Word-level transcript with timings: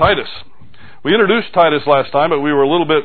Titus. 0.00 0.30
We 1.04 1.12
introduced 1.12 1.52
Titus 1.52 1.82
last 1.86 2.10
time, 2.10 2.30
but 2.30 2.40
we 2.40 2.54
were 2.54 2.62
a 2.62 2.68
little 2.70 2.86
bit 2.86 3.04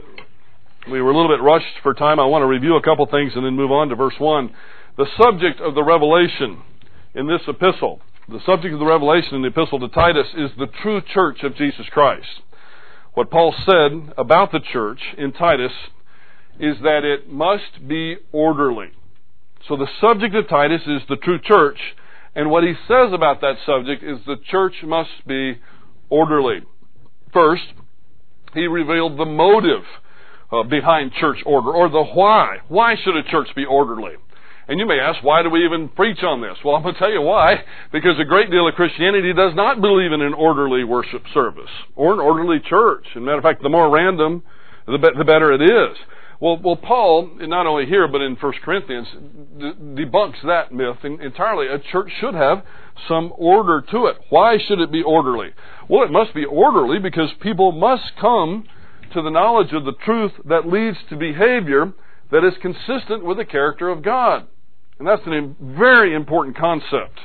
we 0.90 1.02
were 1.02 1.12
a 1.12 1.14
little 1.14 1.28
bit 1.28 1.44
rushed 1.44 1.82
for 1.84 1.94
time. 1.94 2.22
I 2.22 2.26
want 2.26 2.42
to 2.44 2.48
review 2.48 2.78
a 2.78 2.82
couple 2.82 3.06
things 3.08 3.34
and 3.36 3.46
then 3.46 3.54
move 3.54 3.70
on 3.70 3.90
to 3.90 3.96
verse 3.96 4.14
1. 4.18 4.50
The 4.96 5.06
subject 5.22 5.60
of 5.60 5.76
the 5.76 5.84
revelation 5.84 6.62
in 7.14 7.28
this 7.28 7.42
epistle, 7.50 8.00
the 8.30 8.40
subject 8.46 8.74
of 8.74 8.80
the 8.80 8.86
revelation 8.86 9.36
in 9.36 9.42
the 9.42 9.50
epistle 9.50 9.82
to 9.82 9.90
Titus 9.90 10.28
is 10.38 10.52
the 10.58 10.68
true 10.82 11.02
church 11.02 11.44
of 11.44 11.58
Jesus 11.58 11.86
Christ. 11.92 12.28
What 13.14 13.30
Paul 13.30 13.54
said 13.66 14.14
about 14.18 14.54
the 14.54 14.62
church 14.62 15.02
in 15.18 15.34
Titus 15.34 15.74
is 16.62 16.78
that 16.82 17.04
it 17.04 17.30
must 17.30 17.90
be 17.90 18.16
orderly. 18.32 18.92
So 19.68 19.76
the 19.76 19.90
subject 20.00 20.34
of 20.34 20.48
Titus 20.48 20.84
is 20.88 21.02
the 21.10 21.18
true 21.18 21.42
church, 21.44 21.80
and 22.34 22.50
what 22.50 22.64
he 22.64 22.74
says 22.88 23.12
about 23.12 23.42
that 23.42 23.58
subject 23.66 24.02
is 24.02 24.20
the 24.26 24.38
church 24.50 24.76
must 24.82 25.28
be 25.28 25.60
orderly. 26.10 26.62
First, 27.36 27.66
he 28.54 28.66
revealed 28.66 29.20
the 29.20 29.26
motive 29.26 29.84
uh, 30.54 30.64
behind 30.64 31.12
church 31.20 31.40
order, 31.46 31.70
or 31.70 31.90
the 31.90 32.02
why. 32.02 32.60
Why 32.70 32.96
should 32.96 33.18
a 33.18 33.24
church 33.24 33.50
be 33.58 33.66
orderly? 33.66 34.14
And 34.70 34.80
you 34.80 34.86
may 34.88 35.00
ask, 35.00 35.22
why 35.22 35.44
do 35.44 35.50
we 35.50 35.66
even 35.66 35.90
preach 35.90 36.24
on 36.24 36.42
this? 36.42 36.56
Well, 36.64 36.76
I'm 36.76 36.82
going 36.82 36.94
to 36.94 37.00
tell 37.00 37.12
you 37.12 37.22
why. 37.22 37.58
Because 37.92 38.18
a 38.20 38.24
great 38.24 38.50
deal 38.50 38.68
of 38.68 38.74
Christianity 38.76 39.34
does 39.34 39.54
not 39.54 39.82
believe 39.82 40.14
in 40.14 40.22
an 40.22 40.34
orderly 40.34 40.86
worship 40.86 41.24
service 41.34 41.70
or 41.96 42.14
an 42.14 42.20
orderly 42.20 42.60
church. 42.60 43.06
As 43.12 43.18
a 43.18 43.20
matter 43.20 43.38
of 43.38 43.44
fact, 43.44 43.62
the 43.62 43.70
more 43.70 43.90
random, 43.90 44.42
the, 44.88 44.98
be- 44.98 45.18
the 45.18 45.26
better 45.26 45.52
it 45.52 45.62
is. 45.62 45.98
Well, 46.40 46.60
well, 46.62 46.76
Paul, 46.76 47.30
not 47.40 47.66
only 47.66 47.86
here 47.86 48.08
but 48.08 48.22
in 48.22 48.36
1 48.36 48.54
Corinthians, 48.64 49.08
debunks 49.58 50.42
that 50.46 50.72
myth 50.72 50.98
entirely. 51.04 51.68
A 51.68 51.80
church 51.80 52.12
should 52.20 52.34
have 52.34 52.64
some 53.08 53.34
order 53.38 53.84
to 53.92 54.08
it. 54.08 54.18
Why 54.30 54.58
should 54.58 54.80
it 54.80 54.92
be 54.92 55.02
orderly? 55.02 55.50
Well, 55.90 56.04
it 56.04 56.12
must 56.12 56.34
be 56.34 56.46
orderly 56.46 57.00
because 57.00 57.30
people 57.42 57.72
must 57.72 58.12
come 58.20 58.66
to 59.14 59.22
the 59.22 59.30
knowledge 59.30 59.72
of 59.74 59.86
the 59.86 59.94
truth 60.04 60.34
that 60.46 60.68
leads 60.68 60.98
to 61.10 61.16
behavior 61.16 61.94
that 62.32 62.44
is 62.44 62.54
consistent 62.62 63.24
with 63.24 63.38
the 63.38 63.46
character 63.46 63.90
of 63.90 64.04
God. 64.04 64.48
And 65.00 65.08
that's 65.08 65.26
a 65.28 65.54
very 65.62 66.14
important 66.14 66.58
concept. 66.58 67.20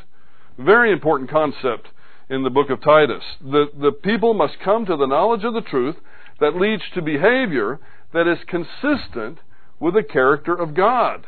Very 0.58 0.92
important 0.92 1.30
concept 1.30 1.88
in 2.28 2.44
the 2.44 2.50
book 2.50 2.70
of 2.70 2.80
Titus. 2.80 3.22
The, 3.40 3.66
the 3.78 3.92
people 3.92 4.34
must 4.34 4.54
come 4.64 4.86
to 4.86 4.96
the 4.96 5.06
knowledge 5.06 5.44
of 5.44 5.54
the 5.54 5.62
truth 5.62 5.96
that 6.38 6.56
leads 6.56 6.82
to 6.94 7.02
behavior 7.02 7.80
that 8.12 8.26
is 8.26 8.38
consistent 8.46 9.38
with 9.78 9.94
the 9.94 10.02
character 10.02 10.54
of 10.54 10.74
God. 10.74 11.26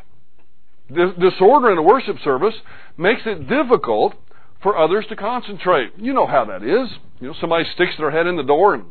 Disorder 0.88 1.72
in 1.72 1.78
a 1.78 1.82
worship 1.82 2.16
service 2.22 2.54
makes 2.96 3.22
it 3.24 3.48
difficult 3.48 4.14
for 4.62 4.76
others 4.76 5.06
to 5.08 5.16
concentrate. 5.16 5.92
You 5.96 6.12
know 6.12 6.26
how 6.26 6.44
that 6.46 6.62
is. 6.62 6.90
You 7.20 7.28
know, 7.28 7.34
somebody 7.40 7.64
sticks 7.74 7.92
their 7.98 8.10
head 8.10 8.26
in 8.26 8.36
the 8.36 8.42
door 8.42 8.74
and 8.74 8.84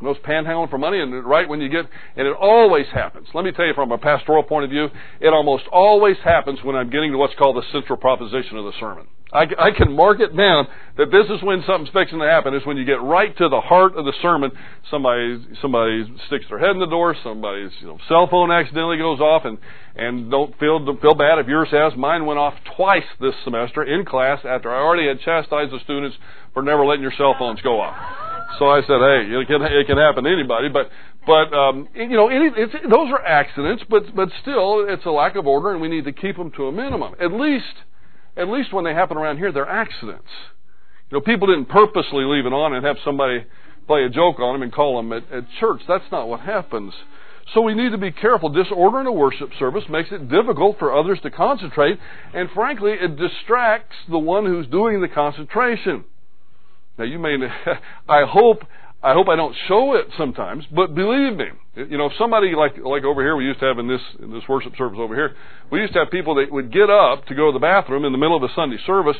goes 0.00 0.16
panhandling 0.24 0.70
for 0.70 0.78
money, 0.78 1.00
and 1.00 1.24
right 1.24 1.48
when 1.48 1.60
you 1.60 1.68
get, 1.68 1.86
and 2.16 2.26
it 2.26 2.36
always 2.38 2.86
happens. 2.92 3.28
Let 3.34 3.44
me 3.44 3.52
tell 3.52 3.66
you 3.66 3.74
from 3.74 3.90
a 3.90 3.98
pastoral 3.98 4.42
point 4.42 4.64
of 4.64 4.70
view, 4.70 4.88
it 5.20 5.28
almost 5.28 5.64
always 5.72 6.16
happens 6.24 6.60
when 6.62 6.76
I'm 6.76 6.90
getting 6.90 7.12
to 7.12 7.18
what's 7.18 7.34
called 7.34 7.56
the 7.56 7.66
central 7.72 7.98
proposition 7.98 8.56
of 8.56 8.64
the 8.64 8.72
sermon. 8.78 9.06
I, 9.32 9.44
I 9.58 9.70
can 9.76 9.92
mark 9.92 10.20
it 10.20 10.34
down 10.34 10.66
that 10.96 11.10
this 11.10 11.26
is 11.28 11.42
when 11.42 11.62
something's 11.66 11.92
fixing 11.92 12.18
to 12.18 12.24
happen. 12.24 12.54
Is 12.54 12.64
when 12.64 12.78
you 12.78 12.84
get 12.84 13.02
right 13.02 13.36
to 13.36 13.48
the 13.48 13.60
heart 13.60 13.94
of 13.96 14.04
the 14.04 14.14
sermon. 14.22 14.50
Somebody 14.90 15.44
somebody 15.60 16.04
sticks 16.26 16.46
their 16.48 16.58
head 16.58 16.70
in 16.70 16.78
the 16.78 16.86
door. 16.86 17.14
Somebody's 17.22 17.72
you 17.80 17.88
know, 17.88 17.98
cell 18.08 18.26
phone 18.30 18.50
accidentally 18.50 18.96
goes 18.96 19.20
off, 19.20 19.44
and 19.44 19.58
and 19.96 20.30
don't 20.30 20.58
feel 20.58 20.82
don't 20.82 21.00
feel 21.00 21.14
bad 21.14 21.38
if 21.38 21.46
yours 21.46 21.68
has. 21.72 21.92
Mine 21.96 22.24
went 22.24 22.38
off 22.38 22.54
twice 22.76 23.04
this 23.20 23.34
semester 23.44 23.82
in 23.82 24.06
class 24.06 24.40
after 24.44 24.70
I 24.72 24.80
already 24.80 25.06
had 25.06 25.20
chastised 25.20 25.72
the 25.72 25.80
students 25.84 26.16
for 26.54 26.62
never 26.62 26.86
letting 26.86 27.02
your 27.02 27.12
cell 27.18 27.34
phones 27.38 27.60
go 27.60 27.80
off. 27.80 27.96
So 28.58 28.66
I 28.66 28.80
said, 28.80 28.98
hey, 28.98 29.28
it 29.28 29.46
can 29.46 29.60
it 29.60 29.86
can 29.86 29.98
happen 29.98 30.24
to 30.24 30.30
anybody, 30.30 30.68
but 30.70 30.88
but 31.26 31.52
um, 31.52 31.86
you 31.94 32.16
know, 32.16 32.28
any, 32.28 32.48
it's, 32.56 32.72
those 32.72 33.12
are 33.12 33.22
accidents, 33.22 33.84
but 33.90 34.16
but 34.16 34.30
still, 34.40 34.86
it's 34.88 35.04
a 35.04 35.10
lack 35.10 35.36
of 35.36 35.46
order, 35.46 35.72
and 35.72 35.82
we 35.82 35.88
need 35.88 36.06
to 36.06 36.12
keep 36.12 36.38
them 36.38 36.50
to 36.52 36.68
a 36.68 36.72
minimum. 36.72 37.14
At 37.20 37.30
least 37.30 37.76
at 38.38 38.48
least 38.48 38.72
when 38.72 38.84
they 38.84 38.94
happen 38.94 39.16
around 39.16 39.38
here, 39.38 39.52
they're 39.52 39.68
accidents. 39.68 40.28
You 41.10 41.18
know, 41.18 41.20
people 41.20 41.48
didn't 41.48 41.68
purposely 41.68 42.24
leave 42.24 42.46
it 42.46 42.52
on 42.52 42.74
and 42.74 42.84
have 42.84 42.96
somebody 43.04 43.44
play 43.86 44.04
a 44.04 44.10
joke 44.10 44.38
on 44.38 44.54
them 44.54 44.62
and 44.62 44.72
call 44.72 44.96
them 44.96 45.12
at, 45.12 45.30
at 45.32 45.44
church. 45.58 45.80
That's 45.88 46.04
not 46.12 46.28
what 46.28 46.40
happens. 46.40 46.92
So 47.54 47.62
we 47.62 47.74
need 47.74 47.90
to 47.90 47.98
be 47.98 48.12
careful. 48.12 48.50
Disorder 48.50 49.00
in 49.00 49.06
a 49.06 49.12
worship 49.12 49.50
service 49.58 49.84
makes 49.88 50.10
it 50.12 50.28
difficult 50.28 50.78
for 50.78 50.96
others 50.96 51.18
to 51.22 51.30
concentrate, 51.30 51.98
and 52.34 52.50
frankly, 52.54 52.92
it 52.92 53.16
distracts 53.16 53.96
the 54.08 54.18
one 54.18 54.44
who's 54.44 54.66
doing 54.66 55.00
the 55.00 55.08
concentration. 55.08 56.04
Now 56.98 57.04
you 57.04 57.18
may, 57.18 57.36
I 58.08 58.24
hope, 58.28 58.64
I 59.00 59.12
hope 59.12 59.28
I 59.28 59.36
don't 59.36 59.54
show 59.68 59.94
it 59.94 60.06
sometimes, 60.18 60.64
but 60.74 60.92
believe 60.94 61.36
me, 61.36 61.46
you 61.76 61.96
know, 61.96 62.06
if 62.06 62.12
somebody 62.18 62.54
like 62.56 62.78
like 62.78 63.04
over 63.04 63.22
here, 63.22 63.36
we 63.36 63.44
used 63.44 63.60
to 63.60 63.66
have 63.66 63.78
in 63.78 63.86
this 63.86 64.00
in 64.20 64.32
this 64.32 64.42
worship 64.48 64.74
service 64.76 64.98
over 65.00 65.14
here, 65.14 65.36
we 65.70 65.80
used 65.80 65.92
to 65.92 66.00
have 66.00 66.10
people 66.10 66.34
that 66.36 66.50
would 66.50 66.72
get 66.72 66.90
up 66.90 67.24
to 67.26 67.34
go 67.34 67.46
to 67.46 67.52
the 67.52 67.62
bathroom 67.62 68.04
in 68.04 68.10
the 68.10 68.18
middle 68.18 68.36
of 68.36 68.42
a 68.42 68.52
Sunday 68.56 68.78
service, 68.86 69.16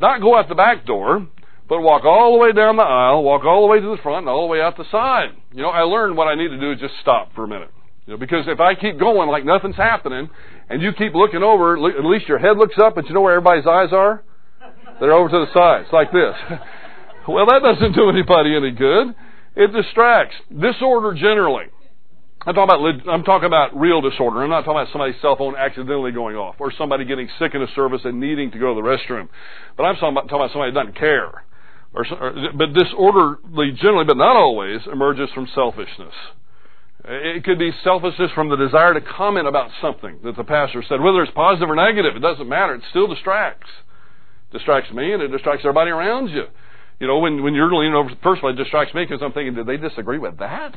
not 0.00 0.20
go 0.20 0.36
out 0.36 0.48
the 0.48 0.56
back 0.56 0.84
door, 0.84 1.28
but 1.68 1.80
walk 1.80 2.04
all 2.04 2.32
the 2.32 2.38
way 2.38 2.50
down 2.50 2.76
the 2.76 2.82
aisle, 2.82 3.22
walk 3.22 3.44
all 3.44 3.62
the 3.62 3.68
way 3.68 3.78
to 3.78 3.96
the 3.96 4.02
front, 4.02 4.26
and 4.26 4.28
all 4.28 4.48
the 4.48 4.50
way 4.50 4.60
out 4.60 4.76
the 4.76 4.90
side. 4.90 5.30
You 5.52 5.62
know, 5.62 5.70
I 5.70 5.82
learned 5.82 6.16
what 6.16 6.26
I 6.26 6.34
need 6.34 6.48
to 6.48 6.58
do 6.58 6.72
is 6.72 6.80
just 6.80 6.94
stop 7.00 7.32
for 7.36 7.44
a 7.44 7.48
minute. 7.48 7.70
You 8.06 8.14
know, 8.14 8.18
because 8.18 8.46
if 8.48 8.58
I 8.58 8.74
keep 8.74 8.98
going 8.98 9.30
like 9.30 9.44
nothing's 9.44 9.76
happening, 9.76 10.28
and 10.68 10.82
you 10.82 10.92
keep 10.92 11.14
looking 11.14 11.44
over, 11.44 11.76
at 11.76 12.04
least 12.04 12.26
your 12.26 12.38
head 12.38 12.56
looks 12.58 12.74
up, 12.82 12.96
but 12.96 13.06
you 13.06 13.14
know 13.14 13.20
where 13.20 13.34
everybody's 13.36 13.66
eyes 13.66 13.92
are? 13.92 14.24
They're 14.98 15.12
over 15.12 15.28
to 15.28 15.46
the 15.46 15.52
sides, 15.54 15.88
like 15.92 16.10
this. 16.10 16.34
well, 17.28 17.46
that 17.46 17.60
doesn't 17.62 17.92
do 17.94 18.08
anybody 18.08 18.56
any 18.56 18.70
good. 18.70 19.14
It 19.56 19.72
distracts. 19.72 20.36
Disorder 20.50 21.14
generally 21.14 21.66
I'm 22.46 22.54
talking 22.54 22.74
about 22.74 23.12
I'm 23.12 23.24
talking 23.24 23.46
about 23.46 23.76
real 23.76 24.00
disorder. 24.00 24.42
I'm 24.42 24.48
not 24.48 24.64
talking 24.64 24.80
about 24.80 24.88
somebody's 24.92 25.20
cell 25.20 25.36
phone 25.36 25.56
accidentally 25.56 26.10
going 26.10 26.36
off 26.36 26.56
or 26.58 26.72
somebody 26.72 27.04
getting 27.04 27.28
sick 27.38 27.54
in 27.54 27.60
a 27.60 27.66
service 27.74 28.00
and 28.04 28.18
needing 28.18 28.50
to 28.52 28.58
go 28.58 28.74
to 28.74 28.80
the 28.80 28.86
restroom. 28.86 29.28
But 29.76 29.84
I'm 29.84 29.96
talking 29.96 30.12
about, 30.12 30.22
talking 30.22 30.36
about 30.36 30.52
somebody 30.52 30.72
who 30.72 30.78
doesn't 30.80 30.96
care. 30.96 31.44
Or, 31.92 32.06
or, 32.06 32.34
but 32.56 32.72
disorderly 32.72 33.72
generally, 33.72 34.06
but 34.06 34.16
not 34.16 34.36
always, 34.36 34.80
emerges 34.90 35.28
from 35.34 35.48
selfishness. 35.54 36.14
It 37.04 37.44
could 37.44 37.58
be 37.58 37.72
selfishness 37.84 38.30
from 38.34 38.48
the 38.48 38.56
desire 38.56 38.94
to 38.94 39.00
comment 39.02 39.46
about 39.46 39.70
something 39.82 40.20
that 40.24 40.36
the 40.36 40.44
pastor 40.44 40.82
said, 40.88 41.00
whether 41.00 41.22
it's 41.22 41.32
positive 41.32 41.68
or 41.68 41.76
negative. 41.76 42.16
It 42.16 42.20
doesn't 42.20 42.48
matter. 42.48 42.74
It 42.74 42.82
still 42.88 43.06
distracts. 43.06 43.68
Distracts 44.50 44.92
me 44.92 45.12
and 45.12 45.22
it 45.22 45.28
distracts 45.28 45.64
everybody 45.64 45.90
around 45.90 46.28
you. 46.28 46.44
You 47.00 47.06
know, 47.06 47.18
when, 47.18 47.42
when 47.42 47.54
you're 47.54 47.74
leaning 47.74 47.94
over, 47.94 48.10
of 48.10 48.44
all, 48.44 48.50
it 48.50 48.56
distracts 48.56 48.94
me 48.94 49.04
because 49.04 49.22
I'm 49.22 49.32
thinking, 49.32 49.54
did 49.54 49.66
they 49.66 49.78
disagree 49.78 50.18
with 50.18 50.38
that? 50.38 50.76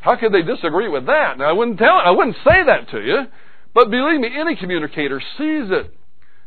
How 0.00 0.16
could 0.16 0.32
they 0.32 0.42
disagree 0.42 0.88
with 0.88 1.06
that? 1.06 1.36
Now, 1.36 1.50
I 1.50 1.52
wouldn't 1.52 1.78
tell, 1.78 1.98
I 1.98 2.10
wouldn't 2.10 2.36
say 2.44 2.62
that 2.64 2.88
to 2.92 3.00
you, 3.00 3.24
but 3.74 3.90
believe 3.90 4.20
me, 4.20 4.28
any 4.38 4.54
communicator 4.54 5.20
sees 5.36 5.70
it. 5.70 5.92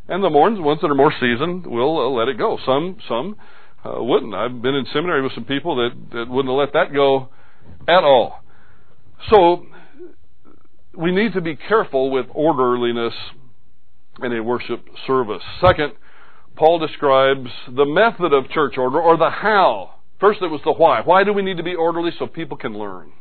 And 0.07 0.23
the 0.23 0.29
ones, 0.29 0.59
ones 0.61 0.79
that 0.81 0.89
are 0.89 0.95
more 0.95 1.13
seasoned 1.19 1.67
will 1.67 1.99
uh, 1.99 2.09
let 2.17 2.29
it 2.29 2.37
go. 2.37 2.57
Some, 2.66 2.97
some 3.09 3.35
uh, 3.83 4.01
wouldn't. 4.01 4.33
I've 4.33 4.61
been 4.61 4.75
in 4.75 4.85
seminary 4.93 5.21
with 5.21 5.33
some 5.33 5.43
people 5.43 5.75
that, 5.75 5.89
that 6.13 6.29
wouldn't 6.29 6.47
have 6.47 6.57
let 6.57 6.71
that 6.71 6.93
go 6.93 7.27
at 7.85 8.05
all. 8.05 8.41
So, 9.29 9.66
we 10.97 11.11
need 11.11 11.33
to 11.33 11.41
be 11.41 11.57
careful 11.57 12.11
with 12.11 12.27
orderliness 12.33 13.13
in 14.23 14.31
a 14.31 14.41
worship 14.41 14.87
service. 15.05 15.43
Second, 15.59 15.91
Paul 16.57 16.79
describes 16.79 17.50
the 17.68 17.85
method 17.85 18.34
of 18.34 18.50
church 18.50 18.78
order 18.78 19.00
or 19.00 19.16
the 19.18 19.29
how. 19.29 19.91
First, 20.19 20.41
it 20.41 20.47
was 20.47 20.62
the 20.66 20.73
why. 20.73 21.01
Why 21.01 21.23
do 21.23 21.31
we 21.31 21.44
need 21.44 21.57
to 21.57 21.63
be 21.63 21.75
orderly? 21.75 22.12
So 22.18 22.25
people 22.28 22.57
can 22.57 22.78
learn. 22.78 23.12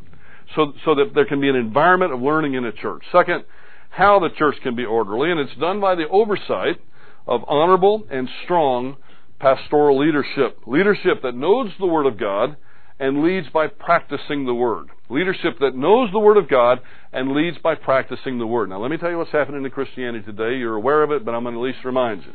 So, 0.55 0.73
so 0.85 0.95
that 0.95 1.13
there 1.15 1.27
can 1.27 1.41
be 1.41 1.49
an 1.49 1.57
environment 1.57 2.13
of 2.13 2.23
learning 2.23 2.55
in 2.55 2.65
a 2.65 2.73
church. 2.73 3.03
Second, 3.13 3.45
how 3.91 4.19
the 4.21 4.31
church 4.31 4.57
can 4.63 4.75
be 4.77 4.85
orderly, 4.85 5.31
and 5.31 5.41
it's 5.41 5.55
done 5.59 5.81
by 5.81 5.95
the 5.95 6.09
oversight 6.09 6.81
of 7.27 7.43
honorable 7.49 8.07
and 8.11 8.29
strong 8.45 8.97
pastoral 9.39 9.99
leadership. 9.99 10.59
Leadership 10.67 11.23
that 11.23 11.35
knows 11.35 11.71
the 11.79 11.87
Word 11.87 12.07
of 12.07 12.19
God 12.19 12.57
and 12.99 13.23
leads 13.23 13.49
by 13.53 13.67
practicing 13.67 14.47
the 14.47 14.55
Word. 14.55 14.89
Leadership 15.11 15.59
that 15.61 15.75
knows 15.75 16.11
the 16.13 16.19
Word 16.19 16.37
of 16.37 16.49
God 16.49 16.81
and 17.13 17.33
leads 17.33 17.59
by 17.59 17.75
practicing 17.75 18.39
the 18.39 18.47
Word. 18.47 18.71
Now, 18.71 18.81
let 18.81 18.91
me 18.91 18.97
tell 18.97 19.11
you 19.11 19.19
what's 19.19 19.33
happening 19.33 19.65
in 19.65 19.71
Christianity 19.71 20.25
today. 20.25 20.57
You're 20.57 20.77
aware 20.77 21.03
of 21.03 21.11
it, 21.11 21.25
but 21.25 21.35
I'm 21.35 21.43
going 21.43 21.55
to 21.55 21.61
at 21.61 21.65
least 21.65 21.85
remind 21.85 22.23
you. 22.23 22.33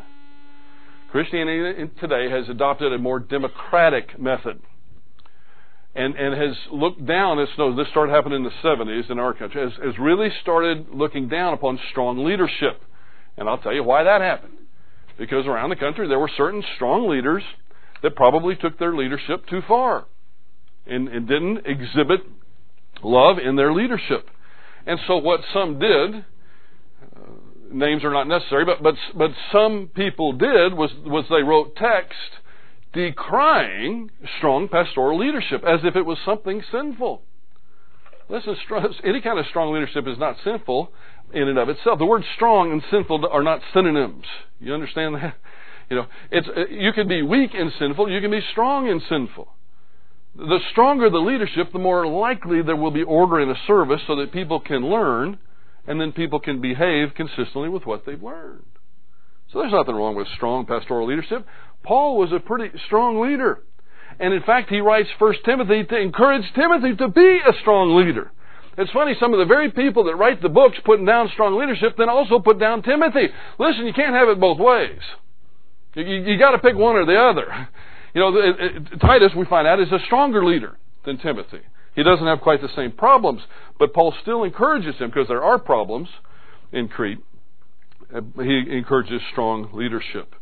Christianity 1.12 1.92
today 2.00 2.30
has 2.30 2.48
adopted 2.48 2.94
a 2.94 2.98
more 2.98 3.20
democratic 3.20 4.18
method 4.18 4.62
and, 5.94 6.16
and 6.16 6.42
has 6.42 6.56
looked 6.72 7.06
down. 7.06 7.38
This, 7.38 7.50
no, 7.58 7.76
this 7.76 7.88
started 7.90 8.14
happening 8.14 8.38
in 8.38 8.44
the 8.44 8.68
70s 8.68 9.12
in 9.12 9.20
our 9.20 9.34
country, 9.34 9.62
has, 9.62 9.74
has 9.84 10.00
really 10.00 10.30
started 10.42 10.88
looking 10.94 11.28
down 11.28 11.54
upon 11.54 11.78
strong 11.92 12.26
leadership. 12.26 12.82
And 13.36 13.50
I'll 13.50 13.58
tell 13.58 13.74
you 13.74 13.84
why 13.84 14.04
that 14.04 14.22
happened. 14.22 14.54
Because 15.18 15.46
around 15.46 15.70
the 15.70 15.76
country 15.76 16.08
there 16.08 16.18
were 16.18 16.32
certain 16.38 16.64
strong 16.76 17.10
leaders 17.10 17.44
that 18.04 18.16
probably 18.16 18.56
took 18.56 18.80
their 18.80 18.96
leadership 18.96 19.46
too 19.48 19.62
far 19.68 20.06
and, 20.88 21.10
and 21.10 21.28
didn't 21.28 21.66
exhibit 21.66 22.22
love 23.04 23.38
in 23.38 23.58
their 23.58 23.74
leadership. 23.74 24.30
And 24.86 24.98
so 25.08 25.18
what 25.18 25.42
some 25.54 25.78
did 25.78 26.26
names 27.74 28.04
are 28.04 28.12
not 28.12 28.28
necessary, 28.28 28.66
but, 28.66 28.82
but, 28.84 28.96
but 29.16 29.32
some 29.52 29.90
people 29.94 30.34
did 30.34 30.74
was, 30.74 30.92
was 31.06 31.26
they 31.30 31.44
wrote 31.44 31.76
text 31.76 32.16
decrying 32.94 34.10
strong 34.38 34.68
pastoral 34.68 35.18
leadership 35.18 35.64
as 35.64 35.80
if 35.84 35.96
it 35.96 36.06
was 36.06 36.18
something 36.26 36.62
sinful. 36.72 37.22
Listen, 38.30 38.56
any 39.04 39.22
kind 39.22 39.40
of 39.40 39.46
strong 39.48 39.74
leadership 39.74 40.08
is 40.08 40.18
not 40.18 40.38
sinful 40.44 40.92
in 41.34 41.48
and 41.48 41.58
of 41.58 41.70
itself. 41.70 42.00
The 42.00 42.06
words 42.06 42.26
strong 42.36 42.72
and 42.72 42.82
sinful 42.90 43.28
are 43.30 43.44
not 43.44 43.62
synonyms. 43.74 44.26
You 44.60 44.74
understand 44.74 45.16
that? 45.16 45.36
You 45.90 45.98
know, 45.98 46.06
it's, 46.32 46.48
uh, 46.48 46.68
you 46.70 46.94
can 46.94 47.10
be 47.10 47.22
weak 47.22 47.52
and 47.54 47.70
sinful, 47.78 48.10
you 48.10 48.22
can 48.22 48.32
be 48.32 48.40
strong 48.54 48.88
and 48.88 49.02
sinful. 49.10 49.50
The 50.38 50.60
stronger 50.72 51.10
the 51.10 51.18
leadership, 51.18 51.74
the 51.74 51.80
more 51.80 52.08
likely 52.08 52.62
there 52.62 52.78
will 52.78 52.92
be 52.92 53.04
order 53.04 53.42
in 53.42 53.50
a 53.50 53.56
service 53.68 54.00
so 54.08 54.16
that 54.16 54.32
people 54.32 54.62
can 54.62 54.90
learn 54.90 55.38
and 55.88 56.00
then 56.00 56.12
people 56.12 56.40
can 56.40 56.62
behave 56.62 57.14
consistently 57.16 57.70
with 57.70 57.86
what 57.86 58.06
they've 58.06 58.22
learned. 58.22 58.66
So 59.52 59.60
there's 59.60 59.74
nothing 59.74 59.96
wrong 59.96 60.16
with 60.16 60.28
strong 60.36 60.66
pastoral 60.66 61.08
leadership. 61.08 61.46
Paul 61.84 62.18
was 62.18 62.32
a 62.32 62.40
pretty 62.40 62.78
strong 62.86 63.22
leader. 63.22 63.64
And 64.20 64.34
in 64.34 64.44
fact, 64.44 64.70
he 64.70 64.80
writes 64.80 65.10
First 65.20 65.40
Timothy 65.46 65.84
to 65.84 65.98
encourage 65.98 66.46
Timothy 66.54 66.96
to 66.96 67.08
be 67.08 67.40
a 67.46 67.54
strong 67.62 67.98
leader. 67.98 68.32
It's 68.78 68.92
funny, 68.92 69.16
some 69.20 69.34
of 69.34 69.40
the 69.40 69.46
very 69.46 69.72
people 69.72 70.06
that 70.06 70.16
write 70.16 70.42
the 70.42 70.50
books 70.50 70.78
putting 70.86 71.06
down 71.06 71.30
strong 71.34 71.60
leadership 71.60 71.96
then 71.98 72.10
also 72.10 72.40
put 72.40 72.60
down 72.60 72.84
Timothy. 72.84 73.28
Listen, 73.60 73.86
you 73.86 73.94
can't 73.94 74.16
have 74.16 74.30
it 74.30 74.40
both 74.40 74.60
ways. 74.60 75.00
You, 75.96 76.06
you 76.06 76.40
got 76.40 76.52
to 76.52 76.60
pick 76.60 76.76
one 76.76 76.96
or 76.96 77.06
the 77.06 77.20
other. 77.20 77.68
You 78.14 78.22
know, 78.22 78.38
it, 78.38 78.56
it, 78.60 79.00
Titus, 79.02 79.32
we 79.36 79.46
find 79.46 79.68
out, 79.68 79.82
is 79.82 79.92
a 79.92 80.00
stronger 80.06 80.46
leader 80.46 80.78
than 81.06 81.18
Timothy. 81.18 81.60
He 81.96 82.04
doesn't 82.04 82.26
have 82.26 82.42
quite 82.42 82.62
the 82.62 82.70
same 82.76 82.92
problems, 82.92 83.42
but 83.78 83.94
Paul 83.94 84.14
still 84.22 84.44
encourages 84.44 84.96
him 84.96 85.10
because 85.10 85.28
there 85.28 85.44
are 85.44 85.60
problems 85.60 86.08
in 86.72 86.88
Crete. 86.88 87.20
Uh, 88.14 88.22
he 88.42 88.66
encourages 88.70 89.22
strong 89.32 89.70
leadership. 89.74 90.36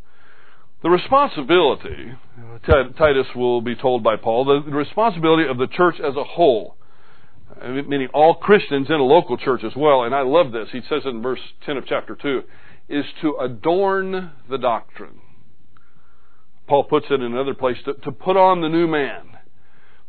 The 0.82 0.90
responsibility, 0.90 2.14
Titus 2.66 3.28
will 3.36 3.62
be 3.62 3.76
told 3.76 4.02
by 4.02 4.16
Paul, 4.16 4.46
the 4.46 4.72
responsibility 4.72 5.48
of 5.50 5.58
the 5.58 5.68
church 5.68 5.96
as 6.00 6.16
a 6.16 6.24
whole, 6.24 6.78
meaning 7.66 8.08
all 8.14 8.36
Christians 8.36 8.88
in 8.88 8.96
a 8.96 9.04
local 9.04 9.36
church 9.36 9.62
as 9.66 9.74
well, 9.76 10.04
and 10.04 10.16
I 10.16 10.22
love 10.22 10.54
this. 10.54 10.70
He 10.72 10.80
says 10.88 11.02
in 11.04 11.22
verse 11.22 11.42
10 11.66 11.76
of 11.78 11.86
chapter 11.86 12.16
2, 12.16 12.44
is 12.88 13.04
to 13.22 13.36
adorn 13.42 14.32
the 14.50 14.58
doctrine. 14.58 15.20
Paul 16.68 16.86
puts 16.86 17.08
it 17.10 17.16
in 17.16 17.24
another 17.24 17.56
place, 17.56 17.78
to, 17.84 17.96
to 17.96 18.12
put 18.12 18.38
on 18.38 18.62
the 18.62 18.70
new 18.70 18.88
man. 18.88 19.29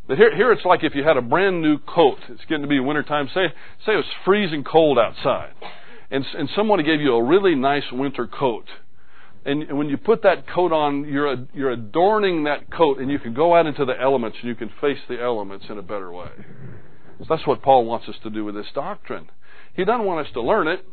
But 0.07 0.19
here, 0.19 0.35
here 0.35 0.53
it's 0.53 0.65
like 0.65 0.83
if 0.83 0.95
you 0.95 1.05
had 1.05 1.17
a 1.17 1.23
brand 1.23 1.63
new 1.63 1.79
coat. 1.79 2.19
It's 2.29 2.45
getting 2.49 2.63
to 2.63 2.69
be 2.69 2.81
wintertime. 2.81 3.29
Say, 3.33 3.47
say 3.87 3.93
it 3.93 3.97
was 3.97 4.05
freezing 4.25 4.65
cold 4.65 4.99
outside. 4.99 5.53
And, 6.11 6.25
and 6.37 6.49
someone 6.57 6.85
gave 6.85 7.01
you 7.01 7.15
a 7.15 7.23
really 7.23 7.55
nice 7.55 7.85
winter 7.93 8.27
coat. 8.27 8.67
And 9.45 9.79
when 9.79 9.89
you 9.89 9.97
put 9.97 10.23
that 10.23 10.47
coat 10.49 10.73
on, 10.73 11.07
you're, 11.07 11.47
you're 11.55 11.71
adorning 11.71 12.45
that 12.45 12.71
coat, 12.71 12.99
and 12.99 13.11
you 13.11 13.19
can 13.19 13.33
go 13.33 13.55
out 13.55 13.67
into 13.67 13.85
the 13.85 13.99
elements 13.99 14.37
and 14.41 14.49
you 14.49 14.55
can 14.55 14.71
face 14.81 14.99
the 15.09 15.21
elements 15.21 15.67
in 15.71 15.79
a 15.79 15.83
better 15.83 16.13
way. 16.13 16.29
So 17.21 17.27
that's 17.29 17.47
what 17.47 17.63
Paul 17.63 17.85
wants 17.87 18.09
us 18.09 18.17
to 18.23 18.31
do 18.31 18.45
with 18.45 18.55
this 18.55 18.67
doctrine. 18.75 19.29
He 19.75 19.85
doesn't 19.85 20.05
want 20.05 20.27
us 20.27 20.33
to 20.35 20.43
learn 20.43 20.69
it, 20.69 20.85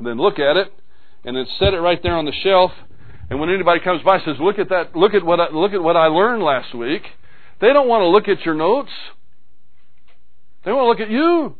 then 0.00 0.16
look 0.16 0.38
at 0.38 0.56
it, 0.56 0.72
and 1.24 1.36
then 1.36 1.46
set 1.58 1.74
it 1.74 1.80
right 1.80 2.02
there 2.02 2.16
on 2.16 2.24
the 2.24 2.32
shelf. 2.42 2.72
And 3.28 3.38
when 3.38 3.50
anybody 3.50 3.80
comes 3.80 4.02
by 4.02 4.16
and 4.16 4.24
says, 4.24 4.36
"Look 4.40 4.58
at 4.58 4.70
that! 4.70 4.96
Look 4.96 5.14
at 5.14 5.24
what 5.24 5.38
I, 5.38 5.50
look 5.50 5.72
at 5.72 5.82
what 5.82 5.96
I 5.96 6.06
learned 6.06 6.42
last 6.42 6.74
week," 6.74 7.02
they 7.60 7.72
don't 7.72 7.88
want 7.88 8.02
to 8.02 8.08
look 8.08 8.28
at 8.28 8.44
your 8.44 8.54
notes. 8.54 8.90
They 10.64 10.72
want 10.72 10.84
to 10.84 10.88
look 10.88 11.08
at 11.08 11.10
you. 11.10 11.56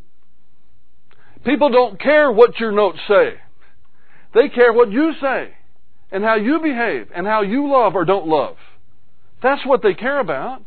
People 1.44 1.70
don't 1.70 2.00
care 2.00 2.30
what 2.30 2.58
your 2.58 2.72
notes 2.72 2.98
say. 3.08 3.34
They 4.34 4.48
care 4.48 4.72
what 4.72 4.90
you 4.90 5.12
say 5.20 5.54
and 6.12 6.22
how 6.22 6.36
you 6.36 6.60
behave 6.60 7.08
and 7.14 7.26
how 7.26 7.42
you 7.42 7.70
love 7.70 7.94
or 7.94 8.04
don't 8.04 8.26
love. 8.26 8.56
That's 9.42 9.64
what 9.64 9.82
they 9.82 9.94
care 9.94 10.20
about. 10.20 10.62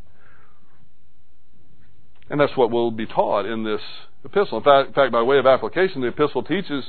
And 2.29 2.39
that's 2.39 2.56
what 2.56 2.71
will 2.71 2.91
be 2.91 3.06
taught 3.06 3.45
in 3.45 3.63
this 3.63 3.81
epistle. 4.25 4.57
In 4.57 4.63
fact, 4.63 4.88
in 4.89 4.94
fact, 4.94 5.12
by 5.12 5.21
way 5.21 5.38
of 5.38 5.45
application, 5.45 6.01
the 6.01 6.07
epistle 6.07 6.44
teaches 6.44 6.83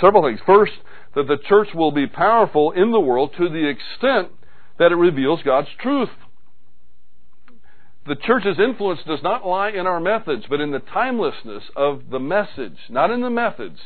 several 0.00 0.22
things. 0.22 0.40
First, 0.44 0.72
that 1.14 1.26
the 1.28 1.38
church 1.48 1.68
will 1.74 1.92
be 1.92 2.06
powerful 2.06 2.72
in 2.72 2.90
the 2.90 3.00
world 3.00 3.30
to 3.38 3.48
the 3.48 3.68
extent 3.68 4.28
that 4.78 4.92
it 4.92 4.96
reveals 4.96 5.40
God's 5.42 5.68
truth. 5.80 6.10
The 8.06 8.16
church's 8.16 8.58
influence 8.58 9.00
does 9.06 9.22
not 9.22 9.46
lie 9.46 9.70
in 9.70 9.86
our 9.86 10.00
methods, 10.00 10.44
but 10.50 10.60
in 10.60 10.72
the 10.72 10.80
timelessness 10.80 11.62
of 11.76 12.10
the 12.10 12.18
message. 12.18 12.76
Not 12.88 13.10
in 13.10 13.20
the 13.20 13.30
methods, 13.30 13.78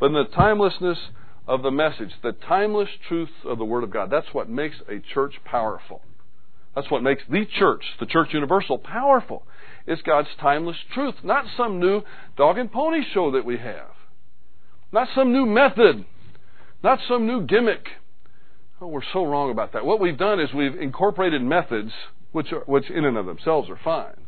but 0.00 0.06
in 0.06 0.14
the 0.14 0.24
timelessness 0.24 0.98
of 1.46 1.62
the 1.62 1.70
message, 1.70 2.10
the 2.22 2.32
timeless 2.32 2.88
truth 3.08 3.30
of 3.44 3.58
the 3.58 3.64
Word 3.64 3.84
of 3.84 3.90
God. 3.90 4.10
That's 4.10 4.32
what 4.32 4.48
makes 4.48 4.76
a 4.88 4.98
church 5.14 5.34
powerful. 5.44 6.02
That's 6.74 6.90
what 6.90 7.02
makes 7.02 7.22
the 7.28 7.44
church, 7.44 7.84
the 8.00 8.06
church 8.06 8.28
universal, 8.32 8.78
powerful. 8.78 9.46
It's 9.86 10.02
God's 10.02 10.28
timeless 10.40 10.76
truth, 10.94 11.16
not 11.22 11.44
some 11.56 11.78
new 11.78 12.02
dog 12.36 12.58
and 12.58 12.70
pony 12.70 13.02
show 13.12 13.32
that 13.32 13.44
we 13.44 13.58
have, 13.58 13.90
not 14.92 15.08
some 15.14 15.32
new 15.32 15.44
method, 15.44 16.04
not 16.82 16.98
some 17.08 17.26
new 17.26 17.42
gimmick. 17.42 17.86
Oh, 18.80 18.86
we're 18.88 19.02
so 19.12 19.24
wrong 19.24 19.50
about 19.50 19.72
that. 19.74 19.84
What 19.84 20.00
we've 20.00 20.18
done 20.18 20.40
is 20.40 20.52
we've 20.54 20.80
incorporated 20.80 21.42
methods, 21.42 21.92
which, 22.32 22.52
are, 22.52 22.64
which 22.66 22.90
in 22.90 23.04
and 23.04 23.16
of 23.16 23.26
themselves 23.26 23.70
are 23.70 23.78
fine, 23.82 24.26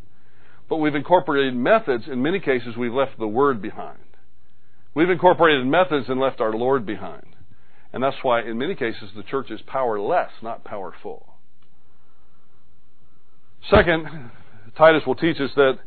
but 0.69 0.77
we've 0.77 0.95
incorporated 0.95 1.55
methods. 1.55 2.05
In 2.11 2.23
many 2.23 2.41
cases, 2.41 2.77
we've 2.77 2.93
left 2.93 3.19
the 3.19 3.27
Word 3.27 3.61
behind. 3.61 3.99
We've 4.95 5.11
incorporated 5.11 5.67
methods 5.67 6.09
and 6.09 6.21
left 6.21 6.41
our 6.41 6.53
Lord 6.53 6.87
behind. 6.87 7.27
And 7.93 8.03
that's 8.03 8.17
why, 8.23 8.43
in 8.43 8.59
many 8.59 8.75
cases, 8.75 9.11
the 9.17 9.23
church 9.23 9.51
is 9.51 9.61
powerless, 9.67 10.31
not 10.43 10.65
powerful. 10.65 11.35
Second, 13.71 14.31
Titus 14.77 15.03
will 15.07 15.15
teach 15.15 15.41
us 15.41 15.51
that 15.57 15.79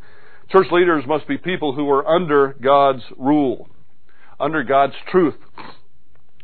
church 0.49 0.67
leaders 0.71 1.03
must 1.05 1.27
be 1.27 1.37
people 1.37 1.73
who 1.75 1.89
are 1.89 2.07
under 2.07 2.55
God's 2.61 3.03
rule, 3.17 3.69
under 4.39 4.63
God's 4.63 4.95
truth. 5.11 5.35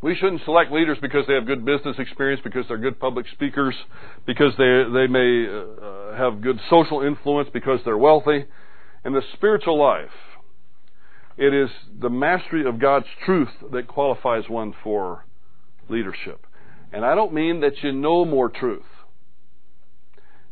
We 0.03 0.15
shouldn't 0.15 0.41
select 0.43 0.69
leaders 0.69 0.97
because 1.01 1.25
they 1.27 1.33
have 1.33 1.47
good 1.47 1.63
business 1.63 1.95
experience, 1.97 2.41
because 2.43 2.65
they're 2.67 2.77
good 2.77 2.99
public 2.99 3.25
speakers, 3.31 3.73
because 4.25 4.51
they, 4.57 4.83
they 4.93 5.07
may 5.07 5.47
uh, 5.47 6.17
have 6.17 6.41
good 6.41 6.59
social 6.69 7.01
influence, 7.01 7.47
because 7.53 7.79
they're 7.85 7.97
wealthy. 7.97 8.43
In 9.05 9.13
the 9.13 9.21
spiritual 9.33 9.79
life, 9.79 10.11
it 11.37 11.53
is 11.53 11.69
the 12.01 12.09
mastery 12.09 12.67
of 12.67 12.79
God's 12.79 13.05
truth 13.25 13.47
that 13.71 13.87
qualifies 13.87 14.49
one 14.49 14.73
for 14.83 15.25
leadership. 15.87 16.45
And 16.91 17.05
I 17.05 17.15
don't 17.15 17.33
mean 17.33 17.61
that 17.61 17.81
you 17.81 17.93
know 17.93 18.25
more 18.25 18.49
truth. 18.49 18.83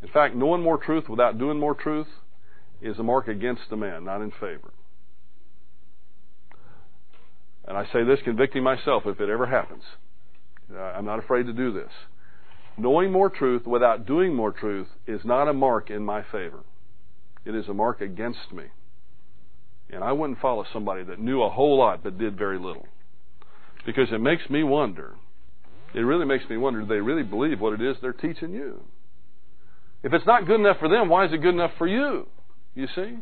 In 0.01 0.07
fact, 0.07 0.33
knowing 0.33 0.63
more 0.63 0.77
truth 0.77 1.09
without 1.09 1.38
doing 1.38 1.59
more 1.59 1.75
truth 1.75 2.07
is 2.81 2.97
a 3.00 3.04
mark 3.04 3.27
against 3.27 3.63
a 3.71 3.75
man, 3.75 4.06
not 4.06 4.21
in 4.21 4.31
favor. 4.31 4.71
And 7.68 7.77
I 7.77 7.85
say 7.94 8.03
this 8.03 8.19
convicting 8.23 8.63
myself 8.63 9.03
if 9.06 9.19
it 9.19 9.30
ever 9.30 9.45
happens. 9.45 9.83
Uh, 10.73 10.80
I'm 10.80 11.06
not 11.06 11.19
afraid 11.19 11.45
to 11.45 11.53
do 11.53 11.71
this. 11.73 11.91
Knowing 12.77 13.11
more 13.11 13.30
truth 13.30 13.65
without 13.65 14.06
doing 14.06 14.33
more 14.33 14.51
truth 14.51 14.87
is 15.06 15.21
not 15.23 15.47
a 15.47 15.53
mark 15.53 15.89
in 15.89 16.03
my 16.03 16.23
favor. 16.31 16.63
It 17.45 17.56
is 17.56 17.68
a 17.68 17.73
mark 17.73 18.01
against 18.01 18.51
me. 18.53 18.65
And 19.89 20.03
I 20.03 20.11
wouldn't 20.13 20.39
follow 20.39 20.65
somebody 20.71 21.03
that 21.03 21.19
knew 21.19 21.44
a 21.44 21.49
whole 21.49 21.77
lot 21.77 22.03
but 22.03 22.18
did 22.18 22.37
very 22.37 22.57
little. 22.57 22.87
Because 23.85 24.07
it 24.11 24.21
makes 24.21 24.49
me 24.49 24.63
wonder. 24.63 25.15
It 25.94 25.99
really 25.99 26.25
makes 26.25 26.45
me 26.49 26.57
wonder 26.57 26.81
do 26.81 26.87
they 26.87 27.01
really 27.01 27.23
believe 27.23 27.59
what 27.59 27.73
it 27.73 27.81
is 27.81 27.97
they're 28.01 28.13
teaching 28.13 28.53
you? 28.53 28.81
If 30.03 30.13
it's 30.13 30.25
not 30.25 30.47
good 30.47 30.59
enough 30.59 30.77
for 30.80 30.89
them, 30.89 31.09
why 31.09 31.25
is 31.25 31.33
it 31.33 31.41
good 31.41 31.53
enough 31.53 31.71
for 31.77 31.87
you? 31.87 32.27
You 32.73 32.87
see? 32.95 33.18